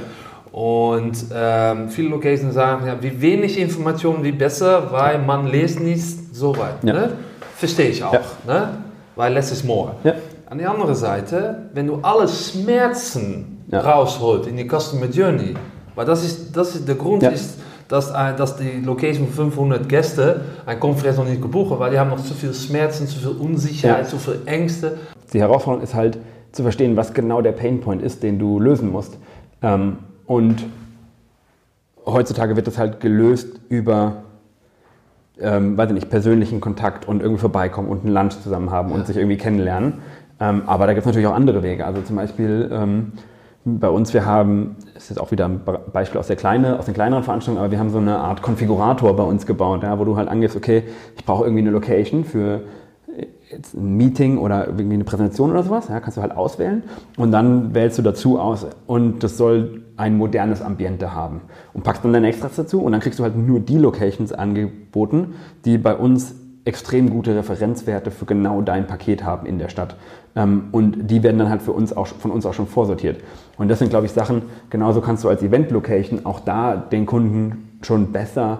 Und 0.52 1.26
ähm, 1.34 1.90
viele 1.90 2.10
Locations 2.10 2.54
sagen, 2.56 2.88
ja, 2.88 2.96
wie 3.02 3.22
wenig 3.22 3.60
Informationen, 3.60 4.24
wie 4.24 4.32
besser, 4.32 4.92
weil 4.92 5.20
man 5.20 5.48
liest 5.48 5.80
nicht 5.80 6.36
so 6.36 6.58
weit. 6.58 6.84
Ja. 6.84 6.94
Ne? 6.94 7.10
Verstehe 7.56 7.90
ich 7.90 8.04
auch, 8.04 8.14
Ja. 8.14 8.22
ne? 8.48 8.70
weil 9.16 9.34
less 9.34 9.52
is 9.52 9.64
more. 9.64 9.92
Ja. 10.04 10.14
An 10.50 10.58
der 10.58 10.72
anderen 10.72 10.96
Seite, 10.96 11.70
wenn 11.74 11.86
du 11.88 12.00
alle 12.02 12.28
Schmerzen 12.28 13.64
Ja. 13.72 13.82
rausholt 13.82 14.48
in 14.48 14.58
die 14.58 14.68
Customer 14.68 15.06
Journey, 15.06 15.54
weil 15.96 16.06
das 16.06 16.24
ist, 16.26 16.56
das 16.58 16.76
ist 16.76 16.88
der 16.88 16.96
Grund 16.96 17.22
ist, 17.24 17.60
dass, 17.88 18.12
ein- 18.12 18.36
dass 18.36 18.56
die 18.58 18.82
Location 18.84 19.28
von 19.28 19.52
500 19.52 19.88
Gäste 19.88 20.42
eine 20.66 20.80
Konferenz 20.80 21.18
noch 21.18 21.26
nicht 21.26 21.42
gebucht 21.42 21.72
hat, 21.72 21.80
weil 21.80 21.92
die 21.92 22.00
haben 22.00 22.10
noch 22.10 22.24
zu 22.24 22.34
viel 22.34 22.54
Schmerzen, 22.54 23.08
zu 23.08 23.20
viel 23.20 23.30
Unsicherheit, 23.40 24.08
zu 24.10 24.18
viel 24.18 24.40
Ängste. 24.46 24.98
Die 25.34 25.40
Herausforderung 25.40 25.84
ist 25.84 25.96
halt 25.96 26.18
zu 26.52 26.64
verstehen, 26.64 26.98
was 26.98 27.14
genau 27.14 27.42
der 27.42 27.52
Painpoint 27.52 28.02
ist, 28.02 28.24
den 28.24 28.40
du 28.40 28.60
lösen 28.60 28.92
musst. 28.92 29.18
Ähm, 29.62 29.98
und 30.26 30.66
heutzutage 32.06 32.56
wird 32.56 32.68
das 32.68 32.78
halt 32.78 33.00
gelöst 33.00 33.60
über, 33.70 34.24
ähm, 35.40 35.78
weiß 35.78 35.90
ich 35.90 35.96
nicht, 35.96 36.10
persönlichen 36.10 36.60
Kontakt 36.60 37.08
und 37.08 37.22
irgendwie 37.22 37.42
vorbeikommen 37.42 37.88
und 37.88 38.04
einen 38.06 38.14
Lunch 38.14 38.40
zusammen 38.42 38.72
haben 38.72 38.92
und 38.92 39.06
sich 39.06 39.18
irgendwie 39.18 39.38
kennenlernen. 39.38 39.96
Ähm, 40.40 40.64
aber 40.66 40.88
da 40.88 40.94
gibt 40.94 41.02
es 41.02 41.06
natürlich 41.06 41.28
auch 41.28 41.36
andere 41.36 41.62
Wege. 41.62 41.86
Also 41.86 42.02
zum 42.02 42.16
Beispiel 42.16 42.70
ähm, 42.72 43.12
bei 43.66 43.90
uns, 43.90 44.14
wir 44.14 44.26
haben, 44.26 44.78
das 44.94 45.04
ist 45.04 45.10
jetzt 45.10 45.20
auch 45.20 45.32
wieder 45.32 45.46
ein 45.46 45.64
Be- 45.64 45.82
Beispiel 45.92 46.20
aus, 46.20 46.28
der 46.28 46.38
kleine, 46.38 46.80
aus 46.80 46.86
den 46.86 46.94
kleineren 46.94 47.24
Veranstaltungen, 47.24 47.64
aber 47.64 47.72
wir 47.72 47.80
haben 47.80 47.90
so 47.90 48.00
eine 48.00 48.18
Art 48.18 48.42
Konfigurator 48.42 49.16
bei 49.16 49.24
uns 49.24 49.46
gebaut, 49.46 49.84
ja, 49.84 50.00
wo 50.00 50.06
du 50.06 50.16
halt 50.16 50.30
angibst, 50.30 50.56
okay, 50.56 50.84
ich 51.16 51.26
brauche 51.26 51.44
irgendwie 51.44 51.62
eine 51.62 51.72
Location 51.72 52.24
für 52.24 52.62
jetzt 53.50 53.74
ein 53.74 53.98
Meeting 53.98 54.38
oder 54.38 54.68
irgendwie 54.68 54.94
eine 54.94 55.04
Präsentation 55.04 55.52
oder 55.52 55.64
sowas, 55.64 55.88
ja, 55.90 56.00
kannst 56.00 56.18
du 56.18 56.22
halt 56.22 56.36
auswählen 56.36 56.84
und 57.18 57.32
dann 57.32 57.74
wählst 57.74 57.98
du 57.98 58.02
dazu 58.02 58.40
aus 58.40 58.68
und 58.86 59.24
das 59.24 59.38
soll 59.38 59.84
ein 59.98 60.18
modernes 60.18 60.62
Ambiente 60.62 61.14
haben 61.14 61.42
und 61.74 61.84
packst 61.84 62.04
dann 62.04 62.14
deine 62.14 62.28
Extras 62.28 62.56
dazu 62.56 62.82
und 62.82 62.92
dann 62.92 63.02
kriegst 63.02 63.20
du 63.20 63.24
halt 63.24 63.36
nur 63.36 63.60
die 63.60 63.78
Locations 63.78 64.32
angeboten, 64.32 65.34
die 65.66 65.78
bei 65.78 65.96
uns 65.96 66.36
extrem 66.66 67.10
gute 67.10 67.36
Referenzwerte 67.36 68.12
für 68.12 68.26
genau 68.26 68.62
dein 68.62 68.86
Paket 68.86 69.24
haben 69.24 69.48
in 69.48 69.58
der 69.58 69.70
Stadt. 69.70 69.96
Ähm, 70.36 70.66
und 70.72 71.10
die 71.10 71.24
werden 71.24 71.40
dann 71.40 71.50
halt 71.50 71.62
für 71.62 71.72
uns 71.72 71.96
auch, 71.96 72.06
von 72.08 72.32
uns 72.32 72.46
auch 72.46 72.54
schon 72.54 72.68
vorsortiert. 72.68 73.22
Und 73.58 73.70
das 73.70 73.80
sind, 73.80 73.90
glaube 73.90 74.06
ich, 74.06 74.12
Sachen, 74.12 74.44
genauso 74.70 75.02
kannst 75.02 75.24
du 75.24 75.30
als 75.30 75.42
Event-Location 75.42 76.26
auch 76.26 76.42
da 76.42 76.76
den 76.76 77.06
Kunden 77.06 77.70
schon 77.82 78.12
besser 78.12 78.60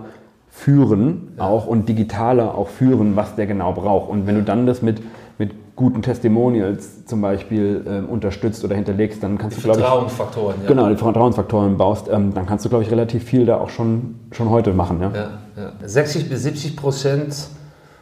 führen 0.52 1.34
auch 1.38 1.68
und 1.68 1.88
digitaler 1.88 2.56
auch 2.56 2.68
führen, 2.68 3.16
was 3.16 3.36
der 3.36 3.48
genau 3.48 3.74
braucht. 3.74 4.10
Und 4.10 4.28
wenn 4.28 4.36
du 4.36 4.44
dann 4.44 4.66
das 4.66 4.82
mit, 4.82 5.02
mit 5.38 5.52
guten 5.76 6.02
Testimonials 6.02 7.06
zum 7.06 7.22
Beispiel 7.22 7.86
ähm, 7.88 8.10
unterstützt 8.10 8.66
oder 8.66 8.76
hinterlegst, 8.76 9.24
dann 9.24 9.38
kannst 9.38 9.58
die 9.58 9.62
du, 9.62 9.68
glaube 9.68 9.80
ich... 9.80 9.86
Vertrauensfaktoren, 9.86 10.56
ja. 10.64 10.68
Genau, 10.68 10.90
die 10.90 10.98
Vertrauensfaktoren 10.98 11.78
baust, 11.78 12.10
ähm, 12.12 12.34
dann 12.34 12.46
kannst 12.46 12.66
du, 12.66 12.70
glaube 12.70 12.84
ich, 12.84 12.92
relativ 12.92 13.24
viel 13.24 13.46
da 13.46 13.58
auch 13.58 13.70
schon, 13.70 14.16
schon 14.32 14.50
heute 14.50 14.74
machen. 14.74 15.00
Ja? 15.02 15.12
Ja, 15.16 15.30
ja. 15.56 15.72
60 15.88 16.30
bis 16.30 16.44
70 16.44 16.76
Prozent 16.76 17.36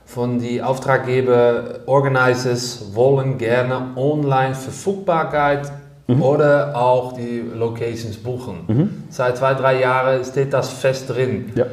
von 0.05 0.39
die 0.39 0.63
Auftraggeber, 0.63 1.81
Organizers 1.85 2.95
wollen 2.95 3.37
gerne 3.37 3.89
online 3.97 4.55
Verfügbarkeit 4.55 5.71
mhm. 6.07 6.21
oder 6.23 6.75
auch 6.75 7.13
die 7.13 7.43
Locations 7.53 8.17
buchen. 8.17 8.55
Mhm. 8.67 8.89
Seit 9.09 9.37
zwei, 9.37 9.53
drei 9.53 9.81
Jahren 9.81 10.23
steht 10.23 10.53
das 10.53 10.69
fest 10.69 11.09
drin. 11.09 11.51
Ja 11.53 11.65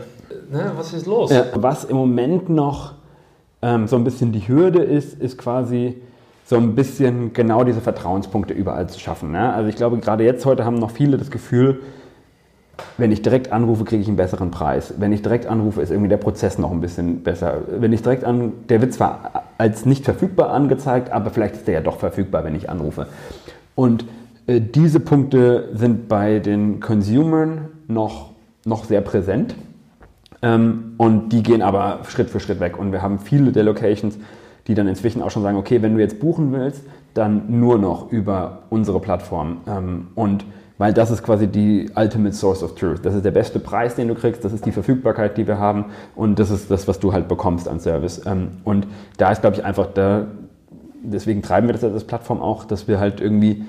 ne, 0.51 0.73
was 0.77 0.93
ist 0.93 1.07
los? 1.07 1.31
Ja, 1.31 1.47
was 1.55 1.85
im 1.85 1.97
Moment 1.97 2.49
noch 2.49 2.95
ähm, 3.63 3.87
so 3.87 3.97
ein 3.97 4.05
bisschen 4.05 4.33
die 4.33 4.47
Hürde 4.47 4.83
ist, 4.83 5.21
ist 5.21 5.39
quasi 5.39 6.03
so 6.45 6.57
ein 6.57 6.75
bisschen 6.75 7.33
genau 7.33 7.65
diese 7.65 7.81
Vertrauenspunkte 7.81 8.53
überall 8.53 8.89
zu 8.89 9.01
schaffen. 9.01 9.33
Ne? 9.33 9.53
Also 9.53 9.69
ich 9.69 9.77
glaube, 9.77 9.99
gerade 9.99 10.25
jetzt 10.25 10.45
heute 10.45 10.65
haben 10.65 10.79
noch 10.79 10.91
viele 10.91 11.17
das 11.17 11.31
Gefühl, 11.31 11.81
wenn 12.99 13.13
ich 13.13 13.23
direkt 13.23 13.53
anrufe, 13.53 13.85
kriege 13.85 14.03
ich 14.03 14.09
einen 14.09 14.17
besseren 14.17 14.51
Preis. 14.51 14.95
Wenn 14.99 15.13
ich 15.13 15.23
direkt 15.23 15.47
anrufe, 15.47 15.81
ist 15.81 15.91
irgendwie 15.91 16.09
der 16.09 16.17
Prozess 16.17 16.59
noch 16.59 16.71
ein 16.71 16.81
bisschen 16.81 17.23
besser. 17.23 17.63
Wenn 17.69 17.93
ich 17.93 18.03
direkt 18.03 18.25
an, 18.25 18.53
der 18.69 18.81
wird 18.81 18.93
zwar 18.93 19.45
als 19.59 19.87
nicht 19.87 20.05
verfügbar 20.05 20.51
angezeigt, 20.51 21.13
aber 21.13 21.31
vielleicht 21.31 21.55
ist 21.55 21.67
der 21.67 21.75
ja 21.75 21.81
doch 21.81 21.99
verfügbar, 21.99 22.45
wenn 22.45 22.55
ich 22.55 22.69
anrufe. 22.69 23.07
Und 23.75 24.05
äh, 24.47 24.61
diese 24.61 25.01
Punkte 25.01 25.71
sind 25.75 26.09
bei 26.09 26.41
den 26.41 26.81
Consumern 26.81 27.69
noch, 27.89 28.31
noch 28.65 28.85
sehr 28.85 29.01
präsent. 29.01 29.55
Ähm, 30.45 30.95
und 30.99 31.31
die 31.31 31.43
gehen 31.43 31.63
aber 31.63 32.01
Schritt 32.07 32.29
für 32.29 32.39
Schritt 32.39 32.61
weg. 32.61 32.79
Und 32.79 32.93
wir 32.93 33.01
haben 33.01 33.19
viele 33.19 33.51
der 33.51 33.65
Locations, 33.65 34.19
die 34.67 34.75
dann 34.75 34.87
inzwischen 34.87 35.23
auch 35.23 35.31
schon 35.31 35.43
sagen, 35.43 35.57
okay, 35.57 35.81
wenn 35.81 35.95
du 35.95 36.01
jetzt 36.01 36.21
buchen 36.21 36.53
willst, 36.53 36.83
dann 37.15 37.59
nur 37.61 37.79
noch 37.79 38.13
über 38.13 38.65
unsere 38.69 39.01
Plattform. 39.01 39.63
Ähm, 39.67 40.09
und 40.15 40.45
weil 40.77 40.93
das 40.93 41.11
ist 41.11 41.23
quasi 41.23 41.47
die 41.47 41.89
ultimate 41.97 42.35
source 42.35 42.63
of 42.63 42.75
truth. 42.75 43.01
Das 43.05 43.15
ist 43.15 43.25
der 43.25 43.31
beste 43.31 43.59
Preis, 43.59 43.95
den 43.95 44.09
du 44.09 44.15
kriegst, 44.15 44.45
das 44.45 44.53
ist 44.53 44.67
die 44.67 44.73
Verfügbarkeit, 44.73 45.39
die 45.39 45.47
wir 45.47 45.59
haben 45.59 45.87
und 46.15 46.39
das 46.39 46.51
ist 46.51 46.71
das, 46.71 46.89
was 46.89 46.99
du 46.99 47.13
halt 47.13 47.29
bekommst 47.29 47.67
an 47.69 47.81
Service. 47.81 48.21
Ähm, 48.27 48.59
und 48.65 48.87
da 49.17 49.31
ist, 49.33 49.41
glaube 49.41 49.57
ich, 49.57 49.65
einfach 49.65 49.87
da, 49.95 50.27
deswegen 51.03 51.41
treiben 51.41 51.69
wir 51.69 51.73
das 51.73 51.85
als 51.85 52.05
Plattform 52.05 52.43
auch, 52.43 52.65
dass 52.65 52.87
wir 52.87 52.99
halt 52.99 53.21
irgendwie 53.21 53.65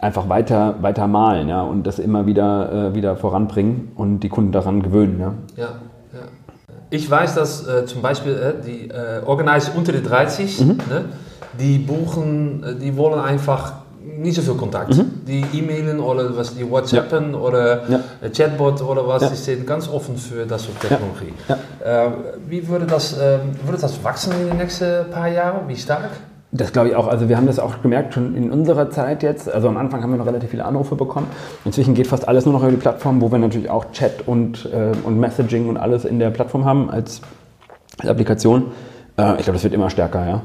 einfach 0.00 0.28
weiter, 0.28 0.76
weiter 0.80 1.06
malen 1.06 1.48
ja, 1.48 1.62
und 1.62 1.86
das 1.86 1.98
immer 1.98 2.26
wieder, 2.26 2.90
äh, 2.90 2.94
wieder 2.94 3.16
voranbringen 3.16 3.92
und 3.94 4.20
die 4.20 4.28
Kunden 4.28 4.52
daran 4.52 4.82
gewöhnen. 4.82 5.20
Ja. 5.20 5.34
ja, 5.56 5.70
ja. 6.12 6.20
Ich 6.90 7.10
weiß, 7.10 7.34
dass 7.34 7.66
äh, 7.66 7.86
zum 7.86 8.02
Beispiel 8.02 8.32
äh, 8.32 8.62
die 8.64 8.88
äh, 8.88 9.22
Organizer 9.24 9.72
unter 9.76 9.92
die 9.92 10.02
30, 10.02 10.60
mhm. 10.60 10.66
ne, 10.66 11.04
die 11.58 11.78
buchen, 11.78 12.64
äh, 12.64 12.74
die 12.74 12.96
wollen 12.96 13.20
einfach 13.20 13.74
nicht 14.04 14.34
so 14.34 14.42
viel 14.42 14.54
Kontakt. 14.54 14.96
Mhm. 14.96 15.24
Die 15.26 15.44
E-Mailen 15.52 16.00
oder 16.00 16.36
was 16.36 16.54
die 16.54 16.68
WhatsAppen 16.68 17.32
ja. 17.32 17.38
oder 17.38 17.88
ja. 17.88 18.00
Chatbot 18.34 18.82
oder 18.82 19.06
was, 19.06 19.22
ja. 19.22 19.28
die 19.28 19.36
sind 19.36 19.66
ganz 19.66 19.88
offen 19.88 20.16
für 20.16 20.44
das 20.46 20.64
so 20.64 20.72
Technologie. 20.80 21.32
Äh, 21.84 22.10
wie 22.48 22.66
würde 22.68 22.86
das, 22.86 23.14
ähm, 23.14 23.52
würde 23.64 23.80
das 23.80 24.02
wachsen 24.04 24.32
in 24.40 24.48
den 24.48 24.58
nächsten 24.58 25.10
paar 25.10 25.28
Jahren? 25.28 25.68
Wie 25.68 25.76
stark? 25.76 26.10
Das 26.54 26.70
glaube 26.72 26.90
ich 26.90 26.96
auch. 26.96 27.08
Also 27.08 27.30
wir 27.30 27.38
haben 27.38 27.46
das 27.46 27.58
auch 27.58 27.80
gemerkt 27.80 28.12
schon 28.12 28.36
in 28.36 28.50
unserer 28.50 28.90
Zeit 28.90 29.22
jetzt. 29.22 29.50
Also 29.50 29.68
am 29.68 29.78
Anfang 29.78 30.02
haben 30.02 30.10
wir 30.10 30.18
noch 30.18 30.26
relativ 30.26 30.50
viele 30.50 30.66
Anrufe 30.66 30.96
bekommen. 30.96 31.26
Inzwischen 31.64 31.94
geht 31.94 32.06
fast 32.06 32.28
alles 32.28 32.44
nur 32.44 32.52
noch 32.52 32.62
über 32.62 32.70
die 32.70 32.76
Plattform, 32.76 33.22
wo 33.22 33.32
wir 33.32 33.38
natürlich 33.38 33.70
auch 33.70 33.90
Chat 33.92 34.28
und, 34.28 34.66
äh, 34.70 34.92
und 35.02 35.18
Messaging 35.18 35.70
und 35.70 35.78
alles 35.78 36.04
in 36.04 36.18
der 36.18 36.28
Plattform 36.28 36.66
haben 36.66 36.90
als, 36.90 37.22
als 37.98 38.10
Applikation. 38.10 38.72
Äh, 39.16 39.36
ich 39.36 39.44
glaube, 39.44 39.54
das 39.54 39.64
wird 39.64 39.72
immer 39.72 39.88
stärker, 39.88 40.26
ja. 40.28 40.42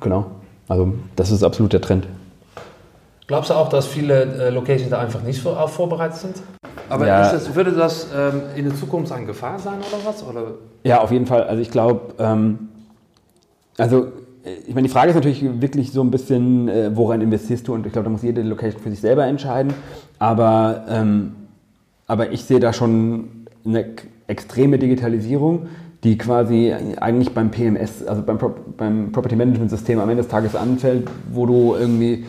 Genau. 0.00 0.26
Also 0.68 0.92
das 1.14 1.30
ist 1.30 1.44
absolut 1.44 1.72
der 1.72 1.82
Trend. 1.82 2.08
Glaubst 3.28 3.50
du 3.50 3.54
auch, 3.54 3.68
dass 3.68 3.86
viele 3.86 4.24
äh, 4.24 4.50
Locations 4.50 4.90
da 4.90 4.98
einfach 4.98 5.22
nicht 5.22 5.40
vor, 5.40 5.68
vorbereitet 5.68 6.16
sind? 6.16 6.36
Aber 6.88 7.06
ja. 7.06 7.30
das, 7.30 7.54
würde 7.54 7.70
das 7.70 8.08
ähm, 8.14 8.42
in 8.56 8.64
der 8.64 8.74
Zukunft 8.74 9.12
eine 9.12 9.26
Gefahr 9.26 9.60
sein 9.60 9.78
oder 9.78 10.04
was? 10.04 10.22
Oder? 10.24 10.54
Ja, 10.82 11.00
auf 11.00 11.12
jeden 11.12 11.26
Fall. 11.26 11.44
Also 11.44 11.62
ich 11.62 11.70
glaube, 11.70 12.12
ähm, 12.18 12.68
also 13.78 14.08
ich 14.44 14.74
meine, 14.74 14.88
die 14.88 14.92
Frage 14.92 15.10
ist 15.10 15.14
natürlich 15.14 15.44
wirklich 15.60 15.92
so 15.92 16.02
ein 16.02 16.10
bisschen, 16.10 16.68
äh, 16.68 16.90
woran 16.94 17.20
investierst 17.20 17.68
du? 17.68 17.74
Und 17.74 17.86
ich 17.86 17.92
glaube, 17.92 18.04
da 18.04 18.10
muss 18.10 18.22
jede 18.22 18.42
Location 18.42 18.80
für 18.80 18.90
sich 18.90 19.00
selber 19.00 19.26
entscheiden. 19.26 19.72
Aber, 20.18 20.84
ähm, 20.88 21.32
aber 22.06 22.32
ich 22.32 22.44
sehe 22.44 22.58
da 22.58 22.72
schon 22.72 23.46
eine 23.64 23.84
extreme 24.26 24.78
Digitalisierung, 24.78 25.66
die 26.02 26.18
quasi 26.18 26.74
eigentlich 27.00 27.32
beim 27.32 27.50
PMS, 27.52 28.04
also 28.04 28.22
beim, 28.22 28.38
Pro 28.38 28.52
beim 28.76 29.12
Property 29.12 29.36
Management 29.36 29.70
System 29.70 30.00
am 30.00 30.08
Ende 30.10 30.22
des 30.22 30.30
Tages 30.30 30.56
anfällt, 30.56 31.08
wo 31.32 31.46
du 31.46 31.76
irgendwie 31.78 32.24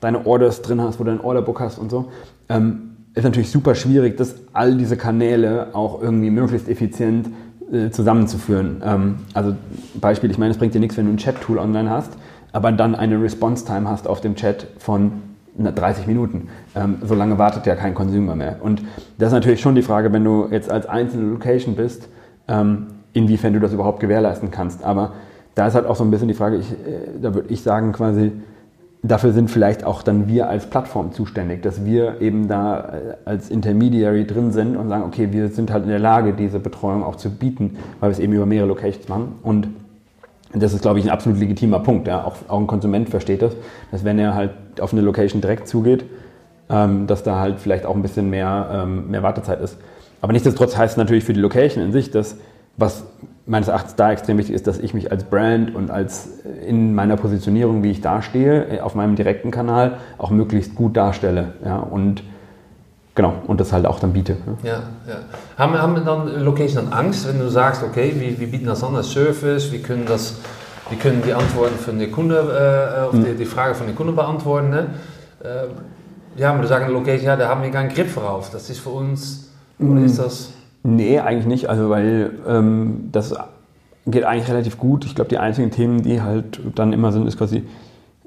deine 0.00 0.26
Orders 0.26 0.60
drin 0.60 0.82
hast, 0.82 1.00
wo 1.00 1.04
du 1.04 1.12
ein 1.12 1.20
Orderbook 1.20 1.60
hast 1.60 1.78
und 1.78 1.90
so. 1.90 2.10
Ähm, 2.50 2.96
ist 3.14 3.24
natürlich 3.24 3.50
super 3.50 3.74
schwierig, 3.74 4.18
dass 4.18 4.34
all 4.52 4.76
diese 4.76 4.98
Kanäle 4.98 5.68
auch 5.72 6.02
irgendwie 6.02 6.28
möglichst 6.28 6.68
effizient 6.68 7.30
äh, 7.72 7.90
zusammenzuführen. 7.90 8.82
Ähm, 8.84 9.16
also 9.34 9.54
Beispiel, 10.00 10.30
ich 10.30 10.38
meine, 10.38 10.52
es 10.52 10.58
bringt 10.58 10.74
dir 10.74 10.80
nichts, 10.80 10.96
wenn 10.96 11.06
du 11.06 11.12
ein 11.12 11.16
Chat-Tool 11.16 11.58
online 11.58 11.90
hast, 11.90 12.12
aber 12.52 12.72
dann 12.72 12.94
eine 12.94 13.20
Response-Time 13.20 13.88
hast 13.88 14.06
auf 14.06 14.20
dem 14.20 14.34
Chat 14.36 14.68
von 14.78 15.12
30 15.58 16.06
Minuten. 16.06 16.48
Ähm, 16.74 16.98
so 17.02 17.14
lange 17.14 17.38
wartet 17.38 17.66
ja 17.66 17.74
kein 17.74 17.94
Consumer 17.94 18.36
mehr. 18.36 18.58
Und 18.60 18.82
das 19.18 19.28
ist 19.28 19.34
natürlich 19.34 19.60
schon 19.60 19.74
die 19.74 19.82
Frage, 19.82 20.12
wenn 20.12 20.24
du 20.24 20.48
jetzt 20.50 20.70
als 20.70 20.86
einzelne 20.86 21.30
Location 21.30 21.76
bist, 21.76 22.08
ähm, 22.48 22.88
inwiefern 23.12 23.52
du 23.52 23.60
das 23.60 23.72
überhaupt 23.72 24.00
gewährleisten 24.00 24.50
kannst. 24.50 24.84
Aber 24.84 25.12
da 25.54 25.66
ist 25.66 25.74
halt 25.74 25.86
auch 25.86 25.96
so 25.96 26.04
ein 26.04 26.10
bisschen 26.10 26.28
die 26.28 26.34
Frage, 26.34 26.56
ich, 26.56 26.70
äh, 26.70 27.18
da 27.20 27.34
würde 27.34 27.48
ich 27.48 27.62
sagen 27.62 27.92
quasi, 27.92 28.32
dafür 29.08 29.32
sind 29.32 29.50
vielleicht 29.50 29.84
auch 29.84 30.02
dann 30.02 30.28
wir 30.28 30.48
als 30.48 30.66
Plattform 30.66 31.12
zuständig, 31.12 31.62
dass 31.62 31.84
wir 31.84 32.20
eben 32.20 32.48
da 32.48 32.80
äh, 32.80 33.16
als 33.24 33.50
Intermediary 33.50 34.26
drin 34.26 34.52
sind 34.52 34.76
und 34.76 34.88
sagen, 34.88 35.04
okay, 35.04 35.28
wir 35.32 35.48
sind 35.48 35.70
halt 35.70 35.84
in 35.84 35.90
der 35.90 35.98
Lage, 35.98 36.32
diese 36.32 36.58
Betreuung 36.58 37.04
auch 37.04 37.16
zu 37.16 37.30
bieten, 37.30 37.76
weil 38.00 38.10
wir 38.10 38.12
es 38.12 38.18
eben 38.18 38.32
über 38.32 38.46
mehrere 38.46 38.68
Locations 38.68 39.08
machen. 39.08 39.34
Und 39.42 39.68
das 40.54 40.72
ist, 40.72 40.82
glaube 40.82 40.98
ich, 40.98 41.04
ein 41.04 41.10
absolut 41.10 41.38
legitimer 41.38 41.80
Punkt. 41.80 42.08
Ja. 42.08 42.24
Auch, 42.24 42.36
auch 42.48 42.58
ein 42.58 42.66
Konsument 42.66 43.08
versteht 43.08 43.42
das, 43.42 43.52
dass 43.90 44.04
wenn 44.04 44.18
er 44.18 44.34
halt 44.34 44.52
auf 44.80 44.92
eine 44.92 45.02
Location 45.02 45.40
direkt 45.40 45.68
zugeht, 45.68 46.04
ähm, 46.70 47.06
dass 47.06 47.22
da 47.22 47.38
halt 47.38 47.60
vielleicht 47.60 47.84
auch 47.84 47.94
ein 47.94 48.02
bisschen 48.02 48.30
mehr, 48.30 48.68
ähm, 48.72 49.10
mehr 49.10 49.22
Wartezeit 49.22 49.60
ist. 49.60 49.76
Aber 50.20 50.32
nichtsdestotrotz 50.32 50.76
heißt 50.76 50.92
es 50.92 50.96
natürlich 50.96 51.24
für 51.24 51.34
die 51.34 51.40
Location 51.40 51.84
in 51.84 51.92
sich, 51.92 52.10
dass 52.10 52.36
was 52.76 53.04
meines 53.46 53.68
Erachtens 53.68 53.94
da 53.94 54.12
extrem 54.12 54.38
wichtig 54.38 54.54
ist, 54.54 54.66
dass 54.66 54.78
ich 54.78 54.92
mich 54.92 55.12
als 55.12 55.24
Brand 55.24 55.74
und 55.74 55.90
als 55.90 56.28
äh, 56.44 56.68
in 56.68 56.94
meiner 56.94 57.16
Positionierung, 57.16 57.82
wie 57.82 57.92
ich 57.92 58.00
dastehe, 58.00 58.64
äh, 58.64 58.80
auf 58.80 58.94
meinem 58.94 59.14
direkten 59.16 59.50
Kanal 59.50 59.98
auch 60.18 60.30
möglichst 60.30 60.74
gut 60.74 60.96
darstelle. 60.96 61.54
Ja, 61.64 61.78
und 61.78 62.24
genau, 63.14 63.34
und 63.46 63.60
das 63.60 63.72
halt 63.72 63.86
auch 63.86 64.00
dann 64.00 64.12
biete. 64.12 64.36
Ja, 64.64 64.82
ja. 65.06 65.18
Haben, 65.56 65.80
haben 65.80 66.04
dann 66.04 66.44
Location 66.44 66.84
dann 66.84 66.92
Angst, 66.92 67.28
wenn 67.28 67.38
du 67.38 67.48
sagst, 67.48 67.82
okay, 67.84 68.14
wir, 68.18 68.38
wir 68.38 68.50
bieten 68.50 68.66
das 68.66 68.82
an 68.82 68.96
als 68.96 69.12
Service, 69.12 69.70
wir 69.70 69.80
können 69.80 70.06
das, 70.06 70.40
wir 70.88 70.98
können 70.98 71.22
die 71.24 71.32
Antworten 71.32 71.78
von 71.78 71.98
der 71.98 72.10
Kunde, 72.10 72.34
äh, 72.36 73.06
auf 73.06 73.12
mhm. 73.12 73.24
die, 73.24 73.34
die 73.34 73.46
Frage 73.46 73.76
von 73.76 73.86
der 73.86 73.94
Kunde 73.94 74.12
beantworten. 74.12 74.70
Ne? 74.70 74.86
Äh, 75.42 76.40
ja, 76.40 76.50
aber 76.50 76.62
du 76.62 76.68
sagst 76.68 76.90
Location, 76.90 77.26
ja, 77.26 77.36
da 77.36 77.48
haben 77.48 77.62
wir 77.62 77.70
keinen 77.70 77.90
Grip 77.90 78.08
vorauf. 78.08 78.50
Das 78.50 78.68
ist 78.68 78.80
für 78.80 78.90
uns, 78.90 79.50
oder 79.78 80.00
mhm. 80.00 80.04
ist 80.04 80.18
das... 80.18 80.50
Nee, 80.86 81.18
eigentlich 81.18 81.46
nicht. 81.46 81.68
Also 81.68 81.90
weil 81.90 82.30
ähm, 82.46 83.08
das 83.10 83.34
geht 84.06 84.24
eigentlich 84.24 84.48
relativ 84.48 84.78
gut. 84.78 85.04
Ich 85.04 85.16
glaube, 85.16 85.28
die 85.28 85.38
einzigen 85.38 85.70
Themen, 85.72 86.02
die 86.02 86.22
halt 86.22 86.60
dann 86.76 86.92
immer 86.92 87.10
sind, 87.10 87.26
ist 87.26 87.36
quasi, 87.36 87.64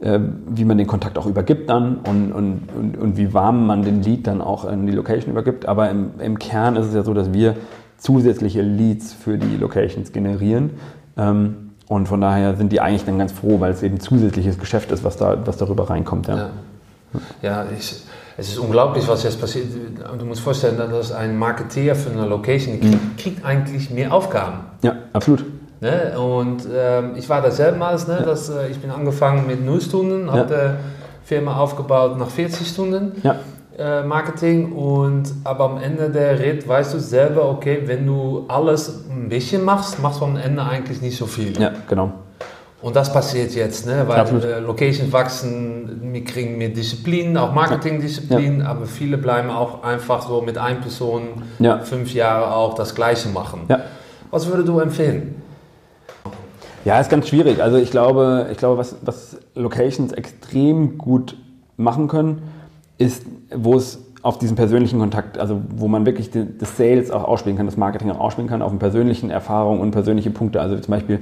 äh, 0.02 0.20
wie 0.48 0.66
man 0.66 0.78
den 0.78 0.88
Kontakt 0.88 1.18
auch 1.18 1.26
übergibt 1.26 1.70
dann 1.70 1.98
und, 1.98 2.34
und, 2.34 2.70
und, 2.76 2.98
und, 2.98 3.18
wie 3.18 3.34
warm 3.34 3.66
man 3.66 3.84
den 3.84 4.04
Lead 4.04 4.28
dann 4.28 4.42
auch 4.42 4.70
in 4.70 4.86
die 4.88 4.92
Location 4.92 5.32
übergibt. 5.32 5.68
Aber 5.68 5.90
im, 5.90 6.12
im 6.20 6.38
Kern 6.38 6.76
ist 6.76 6.88
es 6.88 6.94
ja 6.94 7.04
so, 7.04 7.14
dass 7.14 7.32
wir 7.32 7.56
zusätzliche 7.98 8.62
Leads 8.62 9.14
für 9.14 9.38
die 9.38 9.56
Locations 9.56 10.12
generieren. 10.12 10.72
Ähm, 11.18 11.72
und 11.88 12.08
von 12.08 12.20
daher 12.20 12.56
sind 12.56 12.74
die 12.74 12.82
eigentlich 12.82 13.06
dann 13.06 13.18
ganz 13.18 13.32
froh, 13.32 13.62
weil 13.62 13.72
es 13.72 13.82
eben 13.82 14.02
zusätzliches 14.02 14.60
Geschäft 14.60 14.92
ist, 14.92 15.06
was, 15.06 15.16
da, 15.16 15.38
was 15.46 15.58
darüber 15.58 15.90
reinkommt. 15.90 16.28
Ja, 16.28 16.38
ja. 16.38 16.50
ja 17.42 17.66
ich, 17.78 18.04
es 18.40 18.50
ist 18.50 18.58
unglaublich, 18.58 19.08
was 19.08 19.24
jetzt 19.24 19.40
passiert. 19.40 19.68
Du 20.18 20.26
musst 20.26 20.42
vorstellen, 20.42 20.78
dass 20.78 21.12
ein 21.12 21.38
Marketeer 21.38 21.96
für 21.96 22.10
eine 22.10 22.26
Location 22.26 22.80
kriegt, 22.80 22.94
mhm. 22.94 23.18
kriegt 23.18 23.46
eigentlich 23.46 23.90
mehr 23.90 24.14
Aufgaben. 24.14 24.60
Ja, 24.82 24.96
absolut. 25.14 25.44
Ne? 25.82 26.18
Und 26.18 26.68
ähm, 26.74 27.14
ich 27.16 27.28
war 27.30 27.42
da 27.42 27.52
selbermals, 27.52 28.08
ne? 28.08 28.22
dass, 28.24 28.50
äh, 28.50 28.70
ich 28.70 28.80
bin 28.80 28.92
angefangen 28.92 29.46
mit 29.48 29.64
0 29.64 29.82
Stunden, 29.82 30.32
habe 30.32 30.54
ja. 30.54 30.70
die 30.72 30.76
Firma 31.24 31.58
aufgebaut 31.58 32.18
nach 32.18 32.30
40 32.30 32.68
Stunden. 32.68 33.22
Ja. 33.24 33.36
Äh, 33.78 34.04
Marketing 34.04 34.74
und 34.74 35.34
aber 35.46 35.66
am 35.66 35.78
Ende 35.78 36.10
der 36.10 36.38
Ritt 36.38 36.68
weißt 36.68 36.94
du 36.94 37.00
selber, 37.00 37.50
okay, 37.50 37.84
wenn 37.86 38.06
du 38.06 38.46
alles 38.50 39.06
ein 39.10 39.30
bisschen 39.30 39.64
machst, 39.64 40.02
machst 40.02 40.20
du 40.20 40.26
am 40.26 40.36
Ende 40.36 40.64
eigentlich 40.64 41.02
nicht 41.02 41.18
so 41.18 41.26
viel. 41.26 41.58
Ja, 41.60 41.72
genau. 41.88 42.12
Und 42.82 42.96
das 42.96 43.12
passiert 43.12 43.54
jetzt, 43.56 43.86
ne? 43.86 44.06
weil 44.08 44.26
äh, 44.44 44.60
Locations 44.60 45.12
wachsen, 45.12 46.14
wir 46.14 46.24
kriegen 46.24 46.58
mehr 46.58 46.70
Disziplin, 46.70 47.36
auch 47.36 47.54
Marketingdisziplin, 47.54 48.62
ja. 48.62 48.68
aber 48.68 48.86
viele 48.86 49.18
bleiben 49.18 49.50
auch 49.50 49.84
einfach 49.84 50.26
so 50.26 50.42
mit 50.42 50.58
einer 50.58 50.80
Person 50.80 51.44
ja. 51.60 51.80
fünf 51.80 52.14
Jahre 52.14 52.56
auch 52.56 52.76
das 52.76 52.96
Gleiche 52.96 53.28
machen. 53.30 53.62
Ja. 53.68 53.82
Was 54.32 54.48
würdest 54.48 54.70
du 54.70 54.80
empfehlen? 54.80 55.36
Ja, 56.86 57.02
ist 57.02 57.10
ganz 57.10 57.28
schwierig. 57.28 57.62
Also 57.62 57.78
ich 57.78 57.92
glaube, 57.92 58.48
ich 58.52 58.58
glaube 58.58 58.78
was, 58.78 58.96
was 59.02 59.38
Locations 59.56 60.14
extrem 60.14 60.98
gut 60.98 61.36
machen 61.76 62.08
können, 62.08 62.44
ist, 62.98 63.26
wo 63.54 63.76
es 63.76 64.00
auf 64.22 64.38
diesen 64.38 64.56
persönlichen 64.56 65.00
Kontakt, 65.00 65.38
also 65.38 65.62
wo 65.76 65.90
man 65.90 66.06
wirklich 66.06 66.30
das 66.32 66.78
Sales 66.78 67.12
auch 67.12 67.26
ausspielen 67.26 67.58
kann, 67.58 67.66
das 67.66 67.78
Marketing 67.78 68.10
auch 68.12 68.20
ausspielen 68.20 68.50
kann, 68.50 68.62
auf 68.62 68.72
den 68.72 68.80
persönlichen 68.80 69.30
Erfahrungen 69.30 69.82
und 69.82 69.92
persönliche 69.92 70.30
Punkte. 70.30 70.62
Also 70.62 70.78
zum 70.78 70.92
Beispiel 70.92 71.20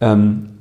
ähm, 0.00 0.59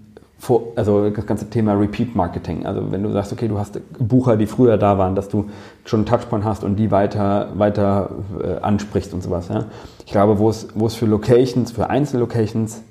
also 0.75 1.09
das 1.09 1.25
ganze 1.25 1.49
Thema 1.49 1.73
Repeat 1.73 2.15
Marketing. 2.15 2.65
Also 2.65 2.91
wenn 2.91 3.03
du 3.03 3.11
sagst, 3.11 3.31
okay, 3.33 3.47
du 3.47 3.59
hast 3.59 3.79
Bucher, 3.99 4.37
die 4.37 4.45
früher 4.45 4.77
da 4.77 4.97
waren, 4.97 5.15
dass 5.15 5.29
du 5.29 5.49
schon 5.85 5.99
einen 5.99 6.05
Touchpoint 6.05 6.43
hast 6.43 6.63
und 6.63 6.77
die 6.77 6.91
weiter, 6.91 7.49
weiter 7.55 8.11
äh, 8.41 8.61
ansprichst 8.61 9.13
und 9.13 9.21
sowas. 9.21 9.49
Ja? 9.49 9.65
Ich 10.05 10.11
glaube, 10.11 10.39
wo 10.39 10.49
es, 10.49 10.67
wo 10.75 10.87
es 10.87 10.95
für 10.95 11.05
Locations, 11.05 11.71
für 11.71 11.89
Einzellocations, 11.89 12.81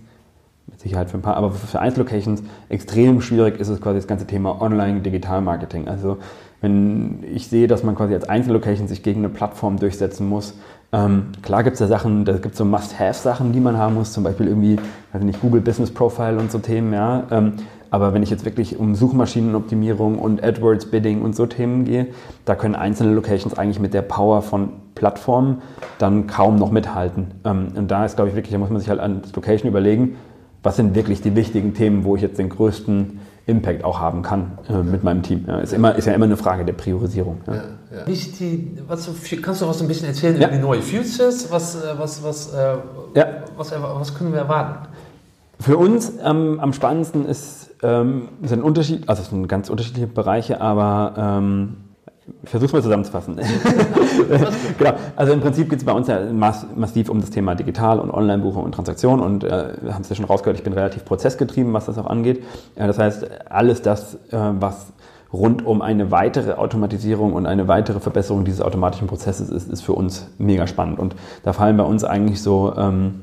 mit 0.67 0.81
Sicherheit 0.81 1.11
für 1.11 1.19
ein 1.19 1.23
paar, 1.23 1.37
aber 1.37 1.51
für 1.51 1.81
Einzellocations 1.81 2.43
extrem 2.69 3.21
schwierig 3.21 3.59
ist 3.59 3.69
es 3.69 3.81
quasi 3.81 3.99
das 3.99 4.07
ganze 4.07 4.27
Thema 4.27 4.61
Online-Digital-Marketing. 4.61 5.89
Also 5.89 6.19
wenn 6.61 7.25
ich 7.33 7.49
sehe, 7.49 7.69
dass 7.69 7.83
man 7.83 7.95
quasi 7.95 8.15
als 8.15 8.29
Einzellocation 8.29 8.89
sich 8.89 9.03
gegen 9.03 9.21
eine 9.21 9.29
Plattform 9.29 9.79
durchsetzen 9.79 10.29
muss. 10.29 10.55
Ähm, 10.91 11.33
klar 11.43 11.65
gibt 11.65 11.75
es 11.75 11.81
da 11.81 11.87
Sachen, 11.87 12.25
da 12.25 12.33
gibt 12.33 12.53
es 12.53 12.59
so 12.59 12.65
Must-Have-Sachen, 12.65 13.53
die 13.53 13.61
man 13.61 13.77
haben 13.77 13.95
muss, 13.95 14.13
zum 14.13 14.25
Beispiel 14.25 14.49
irgendwie, 14.49 14.79
weiß 15.13 15.23
nicht, 15.23 15.41
Google 15.41 15.61
Business 15.61 15.93
Profile 15.93 16.39
und 16.39 16.51
so 16.51 16.59
Themen, 16.59 16.93
ja. 16.95 17.25
Ähm, 17.31 17.55
aber 17.91 18.15
wenn 18.15 18.23
ich 18.23 18.31
jetzt 18.31 18.45
wirklich 18.45 18.79
um 18.79 18.95
Suchmaschinenoptimierung 18.95 20.19
und 20.19 20.43
AdWords 20.43 20.91
Bidding 20.91 21.23
und 21.23 21.35
so 21.35 21.47
Themen 21.47 21.85
gehe, 21.85 22.09
da 22.45 22.55
können 22.55 22.75
einzelne 22.75 23.15
Locations 23.15 23.57
eigentlich 23.57 23.81
mit 23.81 23.95
der 23.95 24.03
Power 24.03 24.43
von 24.43 24.71
Plattformen 24.95 25.63
dann 25.99 26.27
kaum 26.27 26.57
noch 26.57 26.71
mithalten. 26.71 27.33
Ähm, 27.45 27.69
und 27.75 27.91
da 27.91 28.05
ist, 28.05 28.17
glaube 28.17 28.31
ich, 28.31 28.37
wirklich, 28.37 28.53
da 28.53 28.59
muss 28.59 28.71
man 28.71 28.81
sich 28.81 28.89
halt 28.89 29.01
an 29.01 29.23
das 29.23 29.35
Location 29.35 29.69
überlegen, 29.69 30.17
was 30.63 30.77
sind 30.77 30.95
wirklich 30.95 31.21
die 31.21 31.37
wichtigen 31.37 31.75
Themen, 31.75 32.05
wo 32.05 32.17
ich 32.17 32.23
jetzt 32.23 32.39
den 32.39 32.49
größten 32.49 33.21
Impact 33.49 33.83
auch 33.83 33.99
haben 33.99 34.23
kann 34.23 34.59
äh, 34.69 34.83
mit 34.83 35.03
meinem 35.03 35.23
Team. 35.23 35.45
Ja, 35.49 35.59
ist, 35.59 35.73
immer, 35.73 35.95
ist 35.95 36.07
ja 36.07 36.13
immer 36.13 36.27
eine 36.27 36.37
Frage 36.37 36.65
der 36.65 36.75
Priorisierung. 36.75 37.41
Ja. 37.47 37.55
Ja, 37.55 38.05
die, 38.05 38.79
was, 38.87 39.09
kannst 39.43 39.63
du 39.63 39.67
was 39.67 39.81
ein 39.81 39.89
bisschen 39.89 40.09
erzählen 40.09 40.37
über 40.37 40.49
die 40.49 40.59
neuen 40.59 40.83
Futures? 40.83 41.51
Was, 41.51 41.83
äh, 41.83 41.95
was, 41.97 42.23
was, 42.23 42.53
äh, 42.53 42.77
was, 43.57 43.73
was, 43.73 44.15
können 44.15 44.33
wir 44.33 44.41
erwarten? 44.41 44.89
Für 45.59 45.79
uns 45.79 46.13
ähm, 46.23 46.61
am 46.61 46.75
spannendsten 46.75 47.25
ist, 47.25 47.71
ähm, 47.83 48.29
sind 48.43 48.63
Unterschied, 48.63 49.09
also 49.09 49.23
es 49.23 49.31
sind 49.31 49.49
ganz 49.49 49.71
unterschiedliche 49.71 50.07
Bereiche, 50.07 50.61
aber 50.61 51.15
ähm, 51.17 51.77
ich 52.43 52.51
versuche 52.51 52.67
es 52.67 52.73
mal 52.73 52.83
zusammenzufassen. 52.83 53.37
genau. 54.79 54.93
Also 55.17 55.33
im 55.33 55.41
Prinzip 55.41 55.69
geht 55.71 55.79
es 55.79 55.85
bei 55.85 55.93
uns 55.93 56.09
ja 56.09 56.33
mass 56.33 56.67
massiv 56.77 57.09
um 57.09 57.21
das 57.21 57.31
Thema 57.31 57.55
Digital- 57.55 57.99
und 57.99 58.11
Online-Buchung 58.11 58.65
und 58.65 58.73
Transaktion 58.73 59.21
und 59.21 59.45
äh, 59.45 59.75
wir 59.81 59.95
haben 59.95 60.03
es 60.03 60.09
ja 60.09 60.17
schon 60.17 60.25
rausgehört, 60.25 60.57
ich 60.57 60.65
bin 60.65 60.73
relativ 60.73 61.05
prozessgetrieben, 61.05 61.73
was 61.73 61.87
das 61.87 61.99
auch 61.99 62.07
angeht. 62.07 62.43
Ja, 62.77 62.87
das 62.87 62.99
heißt, 62.99 63.27
alles 63.51 63.83
das, 63.83 64.15
äh, 64.31 64.39
was 64.59 64.93
rund 65.33 65.65
um 65.67 65.83
eine 65.83 66.11
weitere 66.11 66.53
Automatisierung 66.55 67.33
und 67.33 67.47
eine 67.47 67.69
weitere 67.69 68.01
Verbesserung 68.01 68.45
dieses 68.45 68.61
automatischen 68.61 69.09
Prozesses 69.09 69.51
ist, 69.51 69.71
ist 69.71 69.83
für 69.83 69.93
uns 69.93 70.29
mega 70.39 70.67
spannend. 70.67 70.99
Und 70.99 71.15
da 71.43 71.53
fallen 71.53 71.77
bei 71.77 71.85
uns 71.85 72.05
eigentlich 72.05 72.43
so, 72.43 72.75
ähm, 72.77 73.21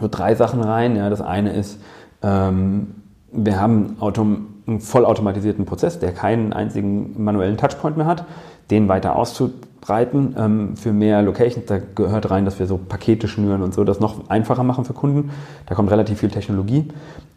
so 0.00 0.08
drei 0.10 0.34
Sachen 0.34 0.60
rein. 0.60 0.96
Ja, 0.96 1.10
das 1.10 1.20
eine 1.20 1.52
ist, 1.52 1.80
ähm, 2.22 2.94
wir 3.30 3.60
haben 3.60 3.96
Autom 4.00 4.57
einen 4.68 4.80
vollautomatisierten 4.80 5.64
Prozess, 5.64 5.98
der 5.98 6.12
keinen 6.12 6.52
einzigen 6.52 7.22
manuellen 7.22 7.56
Touchpoint 7.56 7.96
mehr 7.96 8.06
hat, 8.06 8.24
den 8.70 8.86
weiter 8.88 9.16
auszubreiten 9.16 10.36
ähm, 10.38 10.76
für 10.76 10.92
mehr 10.92 11.22
Locations. 11.22 11.64
Da 11.66 11.78
gehört 11.94 12.30
rein, 12.30 12.44
dass 12.44 12.58
wir 12.58 12.66
so 12.66 12.76
Pakete 12.76 13.28
schnüren 13.28 13.62
und 13.62 13.72
so, 13.72 13.82
das 13.82 13.98
noch 13.98 14.28
einfacher 14.28 14.62
machen 14.62 14.84
für 14.84 14.92
Kunden. 14.92 15.30
Da 15.66 15.74
kommt 15.74 15.90
relativ 15.90 16.18
viel 16.20 16.28
Technologie. 16.28 16.88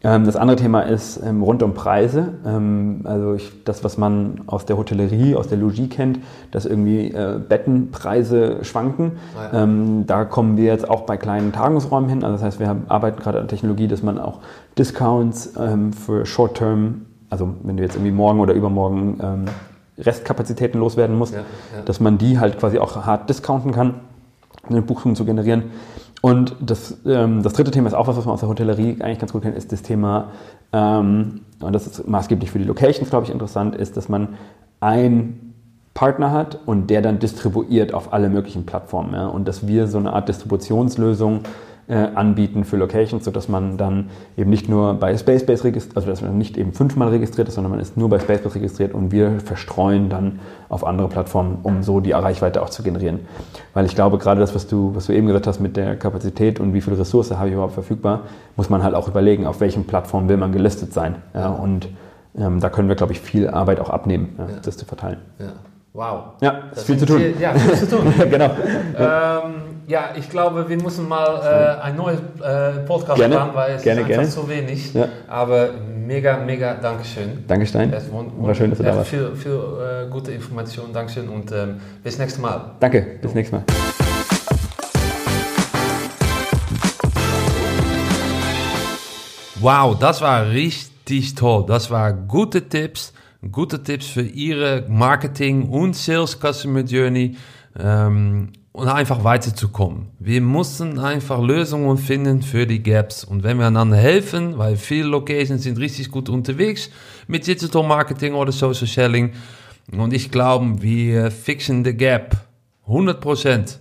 Ähm, 0.04 0.26
das 0.26 0.36
andere 0.36 0.56
Thema 0.58 0.82
ist 0.82 1.22
ähm, 1.24 1.42
rund 1.42 1.62
um 1.62 1.72
Preise. 1.72 2.34
Ähm, 2.44 3.00
also 3.04 3.34
ich, 3.34 3.64
das, 3.64 3.82
was 3.82 3.96
man 3.96 4.42
aus 4.46 4.66
der 4.66 4.76
Hotellerie, 4.76 5.34
aus 5.34 5.48
der 5.48 5.56
Logie 5.56 5.88
kennt, 5.88 6.18
dass 6.50 6.66
irgendwie 6.66 7.12
äh, 7.12 7.40
Bettenpreise 7.48 8.62
schwanken. 8.62 9.12
Ah 9.34 9.56
ja. 9.56 9.62
Ähm, 9.62 10.04
da 10.06 10.26
kommen 10.26 10.58
wir 10.58 10.64
jetzt 10.64 10.88
auch 10.90 11.02
bei 11.02 11.16
kleinen 11.16 11.52
Tagungsräumen 11.52 12.10
hin. 12.10 12.24
Also 12.24 12.34
das 12.36 12.44
heißt, 12.44 12.60
wir 12.60 12.68
haben, 12.68 12.82
arbeiten 12.88 13.22
gerade 13.22 13.40
an 13.40 13.48
Technologie, 13.48 13.88
dass 13.88 14.02
man 14.02 14.18
auch 14.18 14.40
Discounts 14.76 15.54
ähm, 15.58 15.94
für 15.94 16.26
Short-Term 16.26 17.06
also 17.32 17.54
wenn 17.62 17.78
du 17.78 17.82
jetzt 17.82 17.94
irgendwie 17.96 18.12
morgen 18.12 18.40
oder 18.40 18.52
übermorgen 18.52 19.18
ähm, 19.22 19.44
Restkapazitäten 19.98 20.78
loswerden 20.78 21.16
musst, 21.16 21.32
ja, 21.32 21.40
ja. 21.40 21.82
dass 21.82 21.98
man 21.98 22.18
die 22.18 22.38
halt 22.38 22.58
quasi 22.58 22.78
auch 22.78 23.06
hart 23.06 23.30
discounten 23.30 23.72
kann, 23.72 23.94
eine 24.68 24.82
Buchung 24.82 25.16
zu 25.16 25.24
generieren. 25.24 25.70
Und 26.20 26.54
das, 26.60 26.98
ähm, 27.06 27.42
das 27.42 27.54
dritte 27.54 27.70
Thema 27.70 27.88
ist 27.88 27.94
auch 27.94 28.06
was, 28.06 28.18
was 28.18 28.26
man 28.26 28.34
aus 28.34 28.40
der 28.40 28.50
Hotellerie 28.50 28.98
eigentlich 29.00 29.18
ganz 29.18 29.32
gut 29.32 29.42
kennt, 29.42 29.56
ist 29.56 29.72
das 29.72 29.80
Thema, 29.80 30.28
ähm, 30.74 31.40
und 31.60 31.72
das 31.72 31.86
ist 31.86 32.06
maßgeblich 32.06 32.50
für 32.50 32.58
die 32.58 32.66
Locations, 32.66 33.08
glaube 33.08 33.24
ich, 33.24 33.32
interessant, 33.32 33.76
ist, 33.76 33.96
dass 33.96 34.10
man 34.10 34.28
ein 34.80 35.54
Partner 35.94 36.32
hat 36.32 36.58
und 36.66 36.90
der 36.90 37.00
dann 37.00 37.18
distribuiert 37.18 37.94
auf 37.94 38.12
alle 38.12 38.28
möglichen 38.28 38.66
Plattformen. 38.66 39.14
Ja? 39.14 39.26
Und 39.26 39.48
dass 39.48 39.66
wir 39.66 39.88
so 39.88 39.96
eine 39.96 40.12
Art 40.12 40.28
Distributionslösung 40.28 41.38
äh, 41.38 41.71
anbieten 41.96 42.64
für 42.64 42.76
Locations, 42.76 43.24
sodass 43.24 43.48
man 43.48 43.76
dann 43.76 44.10
eben 44.36 44.50
nicht 44.50 44.68
nur 44.68 44.94
bei 44.94 45.16
Spacebase 45.16 45.64
registriert, 45.64 45.96
also 45.96 46.08
dass 46.08 46.22
man 46.22 46.38
nicht 46.38 46.56
eben 46.56 46.72
fünfmal 46.72 47.08
registriert 47.08 47.48
ist, 47.48 47.54
sondern 47.54 47.70
man 47.70 47.80
ist 47.80 47.96
nur 47.96 48.08
bei 48.08 48.18
Spacebase 48.18 48.56
registriert 48.56 48.94
und 48.94 49.12
wir 49.12 49.40
verstreuen 49.40 50.08
dann 50.08 50.40
auf 50.68 50.86
andere 50.86 51.08
Plattformen, 51.08 51.58
um 51.62 51.82
so 51.82 52.00
die 52.00 52.12
Reichweite 52.12 52.62
auch 52.62 52.70
zu 52.70 52.82
generieren. 52.82 53.20
Weil 53.74 53.84
ich 53.86 53.94
glaube, 53.94 54.18
gerade 54.18 54.40
das, 54.40 54.54
was 54.54 54.66
du, 54.66 54.94
was 54.94 55.06
du 55.06 55.12
eben 55.12 55.26
gesagt 55.26 55.46
hast 55.46 55.60
mit 55.60 55.76
der 55.76 55.96
Kapazität 55.96 56.60
und 56.60 56.74
wie 56.74 56.80
viel 56.80 56.94
Ressource 56.94 57.30
habe 57.32 57.48
ich 57.48 57.54
überhaupt 57.54 57.74
verfügbar, 57.74 58.22
muss 58.56 58.70
man 58.70 58.82
halt 58.82 58.94
auch 58.94 59.08
überlegen, 59.08 59.46
auf 59.46 59.60
welchen 59.60 59.84
Plattformen 59.84 60.28
will 60.28 60.36
man 60.36 60.52
gelistet 60.52 60.92
sein. 60.92 61.16
Ja, 61.34 61.50
und 61.50 61.88
ähm, 62.36 62.60
da 62.60 62.70
können 62.70 62.88
wir, 62.88 62.96
glaube 62.96 63.12
ich, 63.12 63.20
viel 63.20 63.48
Arbeit 63.48 63.80
auch 63.80 63.90
abnehmen, 63.90 64.34
ja, 64.38 64.46
das 64.62 64.76
zu 64.76 64.86
verteilen. 64.86 65.18
Wow. 65.94 66.36
Ja, 66.40 66.62
das 66.70 66.78
ist 66.78 66.86
viel 66.86 66.96
zu 66.96 67.04
tun. 67.04 67.22
Ja, 67.38 67.52
viel 67.52 67.76
zu 67.76 67.96
tun. 67.98 68.14
genau. 68.30 68.50
Ähm, 68.96 69.54
ja, 69.86 70.12
ich 70.16 70.30
glaube, 70.30 70.66
wir 70.66 70.76
müssen 70.78 71.06
mal 71.06 71.78
äh, 71.78 71.82
ein 71.82 71.96
neues 71.96 72.18
äh, 72.42 72.78
Podcast 72.86 73.18
gerne, 73.18 73.34
machen, 73.34 73.50
weil 73.52 73.74
es 73.74 73.82
gerne, 73.82 74.00
ist 74.00 74.06
einfach 74.06 74.22
gerne. 74.22 74.30
so 74.30 74.48
wenig. 74.48 74.94
Ja. 74.94 75.08
Aber 75.28 75.68
mega, 76.06 76.38
mega 76.38 76.74
Dankeschön. 76.74 77.44
Danke, 77.46 77.66
Stein. 77.66 77.92
Es 77.92 78.04
war 78.10 78.54
schön, 78.54 78.70
dass 78.70 78.78
du 78.78 78.84
da 78.84 78.96
warst. 78.96 79.10
Viel, 79.10 79.36
viel 79.36 79.52
äh, 79.52 80.08
gute 80.08 80.32
Informationen. 80.32 80.94
Dankeschön 80.94 81.28
und 81.28 81.52
ähm, 81.52 81.78
bis 82.02 82.16
nächstes 82.18 82.40
Mal. 82.40 82.70
Danke, 82.80 83.18
bis 83.20 83.34
nächstes 83.34 83.60
Mal. 83.60 83.64
Wow, 89.60 89.98
das 89.98 90.22
war 90.22 90.48
richtig 90.48 91.34
toll. 91.34 91.66
Das 91.68 91.90
war 91.90 92.14
gute 92.14 92.66
Tipps 92.66 93.12
gute 93.50 93.82
Tipps 93.82 94.06
für 94.06 94.22
Ihre 94.22 94.86
Marketing- 94.88 95.68
und 95.68 95.96
Sales 95.96 96.38
Customer 96.38 96.82
Journey 96.82 97.36
ähm, 97.78 98.50
und 98.72 98.88
einfach 98.88 99.24
weiterzukommen. 99.24 100.08
Wir 100.18 100.40
mussten 100.40 100.98
einfach 100.98 101.40
Lösungen 101.42 101.98
finden 101.98 102.42
für 102.42 102.66
die 102.66 102.82
Gaps 102.82 103.24
und 103.24 103.42
wenn 103.42 103.58
wir 103.58 103.66
einander 103.66 103.96
helfen, 103.96 104.58
weil 104.58 104.76
viele 104.76 105.08
Locations 105.08 105.62
sind 105.62 105.78
richtig 105.78 106.10
gut 106.10 106.28
unterwegs 106.28 106.88
mit 107.26 107.46
Digital 107.46 107.82
Marketing 107.82 108.34
oder 108.34 108.52
Social 108.52 108.86
Selling 108.86 109.32
und 109.90 110.12
ich 110.12 110.30
glaube, 110.30 110.80
wir 110.80 111.30
fixen 111.30 111.84
the 111.84 111.94
Gap 111.94 112.36
100 112.86 113.20
Prozent. 113.20 113.78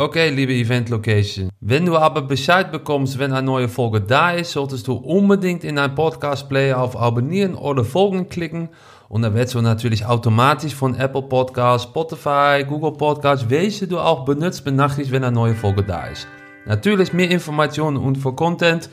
Okay, 0.00 0.30
liebe 0.30 0.52
Event 0.52 0.90
Location. 0.90 1.50
Wenn 1.60 1.84
du 1.84 1.96
aber 1.96 2.22
Bescheid 2.22 2.70
bekommst, 2.70 3.18
wenn 3.18 3.32
eine 3.32 3.44
neue 3.44 3.68
Folge 3.68 4.00
da 4.00 4.30
ist, 4.30 4.52
solltest 4.52 4.86
du 4.86 4.92
unbedingt 4.92 5.64
in 5.64 5.74
dein 5.74 5.96
Podcast 5.96 6.48
Player 6.48 6.80
auf 6.80 6.96
Abonnieren 6.96 7.56
oder 7.56 7.84
Folgen 7.84 8.28
klicken. 8.28 8.68
Und 9.08 9.22
dann 9.22 9.34
wirst 9.34 9.54
du 9.54 9.60
natürlich 9.60 10.06
automatisch 10.06 10.72
von 10.72 10.94
Apple 10.94 11.22
Podcasts, 11.22 11.88
Spotify, 11.88 12.64
Google 12.64 12.92
Podcasts, 12.92 13.50
welche 13.50 13.88
du 13.88 13.98
auch 13.98 14.24
benutzt, 14.24 14.64
benachrichtigt, 14.64 15.10
wenn 15.10 15.24
eine 15.24 15.34
neue 15.34 15.56
Folge 15.56 15.82
da 15.82 16.06
ist. 16.06 16.28
Natürlich 16.64 17.12
mehr 17.12 17.32
Informationen 17.32 17.96
und 17.96 18.18
für 18.18 18.36
Content, 18.36 18.88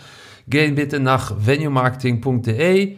geh 0.48 0.72
bitte 0.72 1.00
nach 1.00 1.36
venuemarketing.de. 1.38 2.98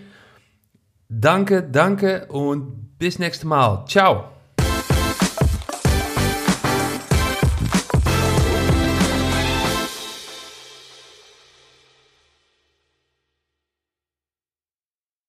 Danke, 1.09 1.61
danke 1.61 2.27
und 2.27 2.97
bis 2.97 3.19
nächstes 3.19 3.43
Mal. 3.43 3.83
Ciao. 3.85 4.36